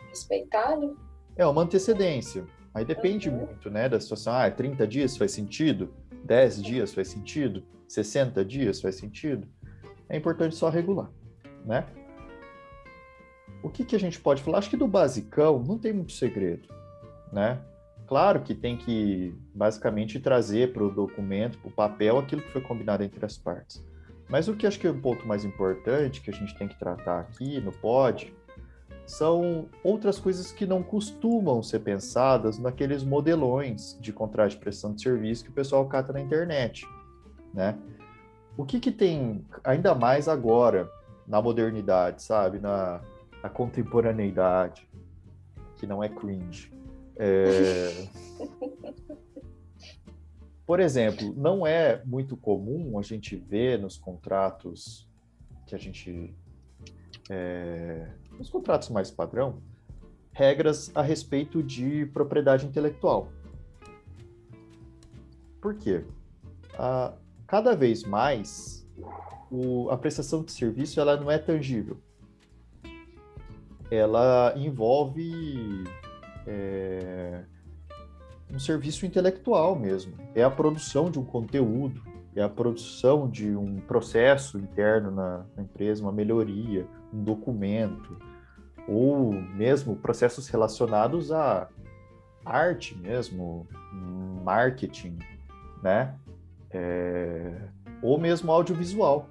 respeitado. 0.09 0.99
É 1.35 1.45
uma 1.47 1.63
antecedência. 1.63 2.45
Aí 2.73 2.85
depende 2.85 3.29
uhum. 3.29 3.37
muito, 3.37 3.69
né, 3.69 3.89
da 3.89 3.99
situação. 3.99 4.33
Ah, 4.33 4.49
30 4.49 4.87
dias 4.87 5.17
faz 5.17 5.31
sentido? 5.31 5.93
10 6.23 6.61
dias 6.61 6.93
faz 6.93 7.07
sentido? 7.09 7.65
60 7.87 8.45
dias 8.45 8.79
faz 8.79 8.95
sentido? 8.95 9.47
É 10.07 10.15
importante 10.15 10.55
só 10.55 10.69
regular, 10.69 11.09
né? 11.65 11.85
O 13.63 13.69
que, 13.69 13.83
que 13.83 13.95
a 13.95 13.99
gente 13.99 14.19
pode 14.19 14.41
falar? 14.41 14.59
Acho 14.59 14.69
que 14.69 14.77
do 14.77 14.87
basicão 14.87 15.59
não 15.59 15.77
tem 15.77 15.93
muito 15.93 16.13
segredo, 16.13 16.67
né? 17.31 17.61
Claro 18.11 18.41
que 18.41 18.53
tem 18.53 18.75
que, 18.75 19.33
basicamente, 19.55 20.19
trazer 20.19 20.73
para 20.73 20.83
o 20.83 20.91
documento, 20.91 21.57
para 21.59 21.69
o 21.69 21.71
papel, 21.71 22.19
aquilo 22.19 22.41
que 22.41 22.51
foi 22.51 22.59
combinado 22.59 23.05
entre 23.05 23.25
as 23.25 23.37
partes. 23.37 23.81
Mas 24.27 24.49
o 24.49 24.53
que 24.53 24.67
acho 24.67 24.77
que 24.77 24.85
é 24.85 24.91
um 24.91 24.99
ponto 24.99 25.25
mais 25.25 25.45
importante 25.45 26.19
que 26.19 26.29
a 26.29 26.33
gente 26.33 26.53
tem 26.57 26.67
que 26.67 26.77
tratar 26.77 27.21
aqui 27.21 27.61
no 27.61 27.71
POD 27.71 28.35
são 29.05 29.69
outras 29.81 30.19
coisas 30.19 30.51
que 30.51 30.65
não 30.65 30.83
costumam 30.83 31.63
ser 31.63 31.79
pensadas 31.79 32.59
naqueles 32.59 33.01
modelões 33.01 33.97
de 34.01 34.11
contrato 34.11 34.51
de 34.51 34.57
prestação 34.57 34.93
de 34.93 35.01
serviço 35.01 35.45
que 35.45 35.49
o 35.49 35.53
pessoal 35.53 35.87
cata 35.87 36.11
na 36.11 36.19
internet, 36.19 36.85
né? 37.53 37.79
O 38.57 38.65
que 38.65 38.81
que 38.81 38.91
tem, 38.91 39.45
ainda 39.63 39.95
mais 39.95 40.27
agora, 40.27 40.91
na 41.25 41.41
modernidade, 41.41 42.23
sabe? 42.23 42.59
Na, 42.59 42.99
na 43.41 43.47
contemporaneidade, 43.47 44.85
que 45.77 45.87
não 45.87 46.03
é 46.03 46.09
cringe. 46.09 46.80
É... 47.17 48.07
por 50.65 50.79
exemplo, 50.79 51.33
não 51.35 51.67
é 51.67 52.01
muito 52.05 52.37
comum 52.37 52.97
a 52.97 53.01
gente 53.01 53.35
ver 53.35 53.79
nos 53.79 53.97
contratos 53.97 55.09
que 55.65 55.75
a 55.75 55.77
gente. 55.77 56.33
É, 57.29 58.07
nos 58.37 58.49
contratos 58.49 58.89
mais 58.89 59.09
padrão, 59.11 59.61
regras 60.33 60.91
a 60.95 61.01
respeito 61.01 61.61
de 61.61 62.05
propriedade 62.07 62.65
intelectual. 62.65 63.31
Por 65.61 65.75
quê? 65.75 66.03
A, 66.77 67.13
cada 67.45 67.75
vez 67.75 68.03
mais 68.03 68.87
o, 69.51 69.89
a 69.89 69.97
prestação 69.97 70.43
de 70.43 70.51
serviço 70.51 70.99
ela 70.99 71.17
não 71.17 71.29
é 71.29 71.37
tangível. 71.37 71.97
Ela 73.91 74.53
envolve 74.55 75.83
é, 76.47 77.43
um 78.51 78.59
serviço 78.59 79.05
intelectual 79.05 79.75
mesmo. 79.75 80.13
É 80.35 80.43
a 80.43 80.49
produção 80.49 81.09
de 81.09 81.19
um 81.19 81.25
conteúdo, 81.25 82.01
é 82.35 82.41
a 82.41 82.49
produção 82.49 83.29
de 83.29 83.55
um 83.55 83.79
processo 83.79 84.57
interno 84.57 85.11
na, 85.11 85.45
na 85.55 85.63
empresa, 85.63 86.01
uma 86.01 86.11
melhoria, 86.11 86.87
um 87.13 87.23
documento, 87.23 88.17
ou 88.87 89.31
mesmo 89.31 89.95
processos 89.95 90.47
relacionados 90.47 91.31
à 91.31 91.69
arte 92.45 92.97
mesmo, 92.97 93.67
marketing, 94.43 95.19
né? 95.83 96.15
É, 96.71 97.69
ou 98.01 98.19
mesmo 98.19 98.51
audiovisual. 98.51 99.27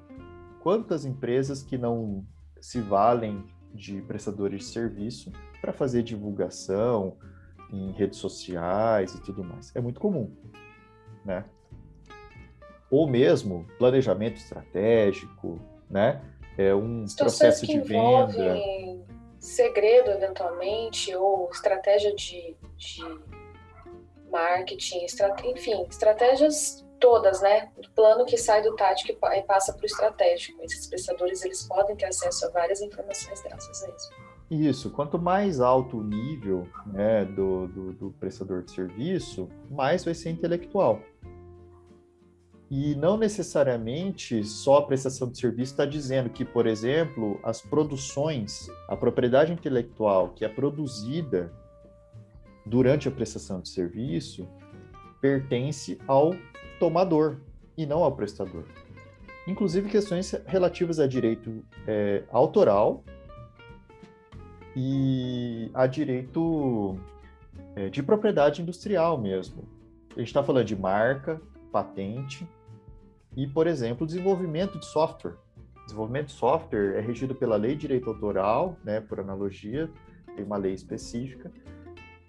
Quantas 0.62 1.04
empresas 1.04 1.62
que 1.62 1.78
não 1.78 2.24
se 2.60 2.80
valem 2.80 3.42
de 3.74 4.02
prestadores 4.02 4.60
de 4.60 4.66
serviço 4.66 5.32
para 5.60 5.72
fazer 5.72 6.02
divulgação 6.02 7.16
em 7.72 7.92
redes 7.92 8.18
sociais 8.18 9.14
e 9.14 9.20
tudo 9.20 9.44
mais? 9.44 9.74
É 9.74 9.80
muito 9.80 10.00
comum, 10.00 10.34
né? 11.24 11.44
Ou 12.90 13.06
mesmo 13.06 13.66
planejamento 13.78 14.36
estratégico, 14.36 15.60
né? 15.88 16.22
É 16.58 16.74
um 16.74 17.04
processo 17.16 17.66
de 17.66 17.80
venda 17.80 18.56
segredo, 19.40 20.10
eventualmente, 20.10 21.14
ou 21.16 21.48
estratégia 21.50 22.14
de, 22.14 22.54
de 22.76 23.02
marketing, 24.30 25.06
enfim, 25.44 25.86
estratégias 25.88 26.86
todas, 27.00 27.40
né? 27.40 27.70
Do 27.80 27.90
plano 27.92 28.26
que 28.26 28.36
sai 28.36 28.62
do 28.62 28.76
tático 28.76 29.10
e 29.10 29.42
passa 29.42 29.72
para 29.72 29.82
o 29.82 29.86
estratégico. 29.86 30.62
Esses 30.62 30.86
prestadores, 30.86 31.42
eles 31.42 31.66
podem 31.66 31.96
ter 31.96 32.04
acesso 32.04 32.46
a 32.46 32.50
várias 32.50 32.82
informações 32.82 33.42
dessas 33.42 33.80
mesmo. 33.80 33.96
Isso, 33.96 34.10
quanto 34.90 35.18
mais 35.18 35.60
alto 35.60 35.98
o 35.98 36.02
nível 36.02 36.66
né, 36.86 37.24
do, 37.24 37.68
do, 37.68 37.92
do 37.92 38.10
prestador 38.18 38.62
de 38.62 38.72
serviço, 38.72 39.48
mais 39.70 40.04
vai 40.04 40.14
ser 40.14 40.30
intelectual. 40.30 41.00
E 42.70 42.94
não 42.94 43.16
necessariamente 43.16 44.44
só 44.44 44.78
a 44.78 44.82
prestação 44.86 45.28
de 45.28 45.38
serviço 45.38 45.72
está 45.72 45.84
dizendo 45.84 46.30
que, 46.30 46.44
por 46.44 46.66
exemplo, 46.66 47.40
as 47.42 47.60
produções, 47.60 48.68
a 48.88 48.96
propriedade 48.96 49.52
intelectual 49.52 50.30
que 50.30 50.44
é 50.44 50.48
produzida 50.48 51.52
durante 52.64 53.08
a 53.08 53.10
prestação 53.10 53.60
de 53.60 53.68
serviço 53.68 54.48
pertence 55.20 55.98
ao 56.06 56.34
tomador 56.78 57.38
e 57.76 57.84
não 57.84 58.04
ao 58.04 58.12
prestador. 58.12 58.64
Inclusive 59.46 59.88
questões 59.88 60.32
relativas 60.46 61.00
a 61.00 61.06
direito 61.06 61.64
é, 61.86 62.22
autoral 62.30 63.02
e 64.76 65.70
a 65.74 65.87
direito 65.87 66.98
é, 67.74 67.88
de 67.88 68.02
propriedade 68.02 68.62
industrial 68.62 69.20
mesmo. 69.20 69.68
A 70.14 70.18
gente 70.18 70.28
está 70.28 70.42
falando 70.42 70.66
de 70.66 70.76
marca, 70.76 71.40
patente 71.70 72.46
e, 73.37 73.46
por 73.46 73.66
exemplo, 73.66 74.06
desenvolvimento 74.06 74.78
de 74.78 74.87
software. 74.87 75.37
Desenvolvimento 75.85 76.26
de 76.26 76.33
software 76.33 76.96
é 76.96 77.00
regido 77.00 77.35
pela 77.35 77.56
Lei 77.56 77.74
de 77.74 77.83
Direito 77.83 78.11
Autoral, 78.11 78.76
né, 78.85 79.00
por 79.00 79.18
analogia, 79.18 79.90
tem 80.37 80.44
uma 80.44 80.56
lei 80.56 80.72
específica, 80.72 81.50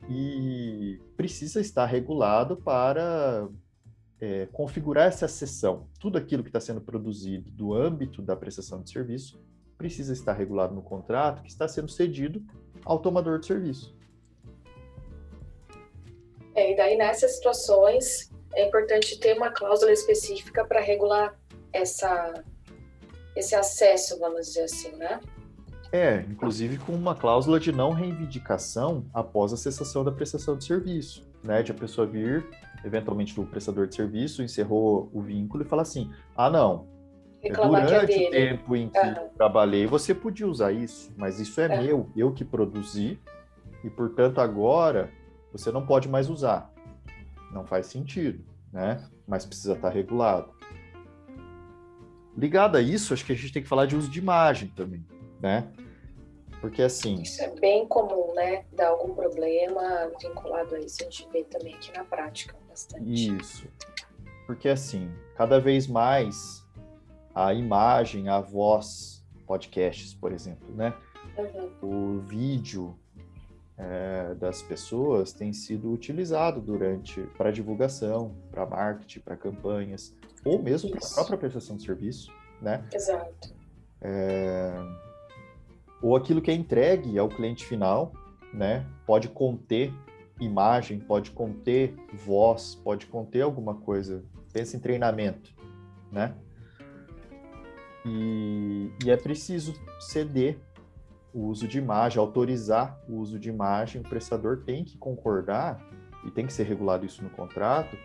e 0.10 1.00
precisa 1.16 1.62
estar 1.62 1.86
regulado 1.86 2.58
para 2.58 3.48
é, 4.20 4.48
configurar 4.52 5.08
essa 5.08 5.28
seção. 5.28 5.88
Tudo 6.00 6.18
aquilo 6.18 6.44
que 6.44 6.50
está 6.50 6.60
sendo 6.60 6.82
produzido 6.82 7.52
do 7.52 7.74
âmbito 7.74 8.22
da 8.22 8.36
prestação 8.36 8.82
de 8.82 8.90
serviço 8.90 9.40
precisa 9.82 10.14
estar 10.14 10.34
regulado 10.34 10.76
no 10.76 10.82
contrato 10.84 11.42
que 11.42 11.50
está 11.50 11.68
sendo 11.68 11.90
cedido 11.90 12.44
ao 12.86 13.00
tomador 13.00 13.40
de 13.40 13.48
serviço. 13.48 13.98
É, 16.54 16.72
e 16.72 16.76
daí 16.76 16.96
nessas 16.96 17.36
situações 17.38 18.30
é 18.54 18.68
importante 18.68 19.20
ter 19.20 19.36
uma 19.36 19.50
cláusula 19.50 19.92
específica 19.92 20.64
para 20.64 20.80
regular 20.80 21.36
essa, 21.74 22.44
esse 23.36 23.56
acesso, 23.56 24.20
vamos 24.20 24.48
dizer 24.48 24.66
assim, 24.66 24.92
né? 24.98 25.20
É, 25.92 26.18
inclusive 26.30 26.78
com 26.78 26.94
uma 26.94 27.16
cláusula 27.16 27.60
de 27.60 27.72
não 27.72 27.92
reivindicação 27.92 29.06
após 29.14 29.52
a 29.52 29.58
cessação 29.58 30.04
da 30.04 30.12
prestação 30.12 30.56
de 30.56 30.64
serviço, 30.64 31.28
né? 31.44 31.64
De 31.64 31.72
a 31.72 31.76
pessoa 31.76 32.06
vir, 32.06 32.46
eventualmente 32.86 33.40
o 33.40 33.46
prestador 33.46 33.88
de 33.88 33.96
serviço 33.96 34.44
encerrou 34.44 35.10
o 35.12 35.22
vínculo 35.22 35.64
e 35.64 35.68
falar 35.68 35.82
assim: 35.82 36.12
ah, 36.36 36.50
não, 36.50 36.88
Reclamar 37.42 37.86
durante 37.86 38.24
é 38.24 38.28
o 38.28 38.32
tempo 38.32 38.76
em 38.76 38.90
que 38.90 39.00
uhum. 39.00 39.30
trabalhei 39.36 39.88
você 39.88 40.14
podia 40.14 40.48
usar 40.48 40.72
isso, 40.72 41.12
mas 41.18 41.40
isso 41.40 41.60
é 41.60 41.68
uhum. 41.68 41.84
meu, 41.84 42.10
eu 42.16 42.32
que 42.32 42.46
produzi 42.46 43.20
e 43.84 43.90
portanto 43.90 44.40
agora 44.40 45.10
você 45.52 45.72
não 45.72 45.86
pode 45.86 46.08
mais 46.08 46.30
usar 46.30 46.72
não 47.52 47.66
faz 47.66 47.88
sentido, 47.88 48.44
né? 48.72 49.04
Mas 49.28 49.46
precisa 49.46 49.74
estar 49.74 49.90
regulado. 49.90 50.52
Ligado 52.36 52.78
a 52.78 52.82
isso, 52.82 53.14
acho 53.14 53.26
que 53.26 53.34
a 53.34 53.36
gente 53.36 53.52
tem 53.52 53.62
que 53.62 53.68
falar 53.68 53.86
de 53.86 53.96
uso 53.96 54.10
de 54.10 54.20
imagem 54.20 54.70
também, 54.70 55.06
né? 55.40 55.72
Porque 56.60 56.82
assim. 56.82 57.22
Isso 57.22 57.42
é 57.42 57.50
bem 57.60 57.88
comum, 57.88 58.34
né? 58.34 58.66
Dar 58.72 58.90
algum 58.90 59.14
problema 59.14 60.12
vinculado 60.22 60.76
a 60.76 60.80
isso, 60.80 61.02
a 61.02 61.04
gente 61.06 61.28
vê 61.32 61.44
também 61.44 61.76
aqui 61.76 61.92
na 61.96 62.04
prática 62.06 62.56
bastante. 62.70 63.38
Isso. 63.38 63.68
Porque 64.48 64.70
assim, 64.70 65.12
cada 65.36 65.60
vez 65.60 65.88
mais 65.88 66.61
a 67.34 67.54
imagem, 67.54 68.30
a 68.30 68.40
voz, 68.40 69.24
podcasts, 69.46 70.14
por 70.14 70.32
exemplo, 70.32 70.74
né? 70.76 70.94
Uhum. 71.38 72.18
O 72.18 72.20
vídeo, 72.22 72.96
é, 73.78 74.36
das 74.36 74.62
pessoas 74.62 75.34
tem 75.34 75.52
sido 75.52 75.92
utilizado 75.92 76.62
durante 76.62 77.22
para 77.38 77.52
divulgação, 77.52 78.36
para 78.52 78.66
marketing, 78.66 79.20
para 79.22 79.36
campanhas, 79.36 80.16
ou 80.46 80.62
mesmo 80.62 80.92
para 80.92 81.00
a 81.00 81.14
própria 81.16 81.38
prestação 81.38 81.76
de 81.76 81.84
serviço, 81.84 82.32
né? 82.62 82.86
Exato. 82.94 83.54
É, 84.02 84.74
ou 86.02 86.16
aquilo 86.16 86.42
que 86.42 86.52
é 86.52 86.54
entregue 86.54 87.18
ao 87.18 87.30
cliente 87.30 87.66
final, 87.66 88.12
né? 88.54 88.86
Pode 89.06 89.30
conter 89.30 89.94
imagem, 90.40 91.00
pode 91.00 91.32
conter 91.32 91.96
voz, 92.14 92.76
pode 92.76 93.06
conter 93.06 93.42
alguma 93.42 93.76
coisa. 93.76 94.24
Pensa 94.52 94.76
em 94.76 94.80
treinamento, 94.80 95.54
né? 96.12 96.36
E, 98.06 98.92
e 99.06 99.12
é 99.12 99.18
preciso 99.18 99.74
ceder 100.00 100.58
o 101.34 101.46
uso 101.46 101.68
de 101.68 101.78
imagem, 101.78 102.20
autorizar 102.20 103.00
o 103.08 103.18
uso 103.18 103.40
de 103.40 103.50
imagem, 103.50 104.02
o 104.02 104.04
prestador 104.04 104.64
tem 104.66 104.84
que 104.84 104.98
concordar, 104.98 105.80
e 106.26 106.32
tem 106.32 106.46
que 106.46 106.54
ser 106.54 106.64
regulado 106.64 107.06
isso 107.06 107.24
no 107.24 107.30
contrato, 107.30 107.98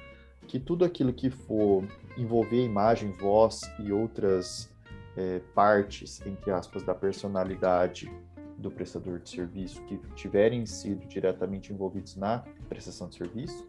que 0.46 0.60
tudo 0.60 0.84
aquilo 0.84 1.12
que 1.12 1.28
for 1.28 1.84
envolver 2.16 2.64
imagem, 2.64 3.10
voz 3.10 3.62
e 3.80 3.92
outras 3.92 4.72
é, 5.16 5.40
partes, 5.54 6.24
entre 6.24 6.50
aspas, 6.50 6.82
da 6.82 6.94
personalidade 6.94 8.10
do 8.56 8.70
prestador 8.70 9.18
de 9.18 9.28
serviço 9.28 9.82
que 9.82 9.98
tiverem 10.14 10.64
sido 10.64 11.06
diretamente 11.06 11.72
envolvidos 11.72 12.16
na 12.16 12.44
prestação 12.68 13.08
de 13.08 13.16
serviço, 13.16 13.68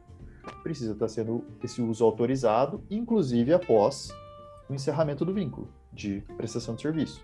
precisa 0.63 0.93
estar 0.93 1.09
sendo 1.09 1.43
esse 1.63 1.81
uso 1.81 2.05
autorizado, 2.05 2.83
inclusive 2.89 3.53
após 3.53 4.09
o 4.69 4.73
encerramento 4.73 5.23
do 5.23 5.33
vínculo 5.33 5.69
de 5.91 6.21
prestação 6.37 6.75
de 6.75 6.81
serviço 6.81 7.23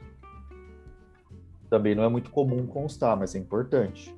também 1.69 1.95
não 1.95 2.03
é 2.03 2.09
muito 2.09 2.29
comum 2.29 2.67
constar, 2.67 3.17
mas 3.17 3.33
é 3.33 3.39
importante. 3.39 4.13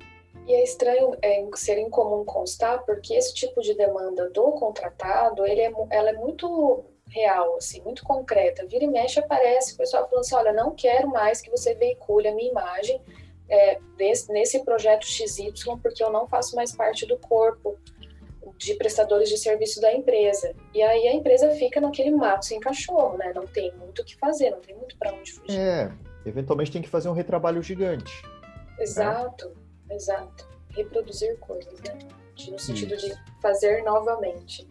E 0.46 0.52
é 0.52 0.62
estranho 0.62 1.16
é, 1.22 1.42
ser 1.54 1.78
incomum 1.78 2.22
constar, 2.22 2.84
porque 2.84 3.14
esse 3.14 3.34
tipo 3.34 3.62
de 3.62 3.74
demanda 3.74 4.28
do 4.28 4.52
contratado, 4.52 5.46
ele 5.46 5.62
é, 5.62 5.72
ela 5.90 6.10
é 6.10 6.12
muito 6.12 6.84
real, 7.08 7.56
assim, 7.56 7.80
muito 7.80 8.04
concreta. 8.04 8.66
Vira 8.66 8.84
e 8.84 8.88
mexe 8.88 9.18
aparece 9.18 9.72
o 9.72 9.76
pessoal 9.78 10.06
falando 10.06 10.20
assim, 10.20 10.34
olha, 10.34 10.52
não 10.52 10.74
quero 10.74 11.08
mais 11.08 11.40
que 11.40 11.50
você 11.50 11.74
veicule 11.74 12.28
a 12.28 12.34
minha 12.34 12.50
imagem 12.50 13.00
é, 13.48 13.78
desse, 13.96 14.30
nesse 14.30 14.62
projeto 14.62 15.06
XY, 15.06 15.52
porque 15.82 16.02
eu 16.02 16.10
não 16.10 16.28
faço 16.28 16.54
mais 16.54 16.76
parte 16.76 17.06
do 17.06 17.16
corpo 17.16 17.78
de 18.56 18.74
prestadores 18.74 19.28
de 19.28 19.36
serviço 19.36 19.80
da 19.80 19.92
empresa. 19.92 20.54
E 20.74 20.82
aí 20.82 21.08
a 21.08 21.14
empresa 21.14 21.50
fica 21.50 21.80
naquele 21.80 22.10
mato 22.10 22.46
sem 22.46 22.58
cachorro, 22.58 23.16
né? 23.16 23.32
Não 23.34 23.46
tem 23.46 23.72
muito 23.76 24.02
o 24.02 24.04
que 24.04 24.16
fazer, 24.16 24.50
não 24.50 24.60
tem 24.60 24.74
muito 24.74 24.96
para 24.96 25.12
onde 25.12 25.32
fugir. 25.32 25.58
É, 25.58 25.92
eventualmente 26.24 26.72
tem 26.72 26.82
que 26.82 26.88
fazer 26.88 27.08
um 27.08 27.12
retrabalho 27.12 27.62
gigante. 27.62 28.22
Exato, 28.78 29.48
né? 29.86 29.94
exato. 29.94 30.48
Reproduzir 30.70 31.38
coisas, 31.38 31.80
né? 31.80 31.98
No 32.50 32.58
sentido 32.58 32.94
Isso. 32.94 33.08
de 33.08 33.40
fazer 33.40 33.82
novamente. 33.82 34.68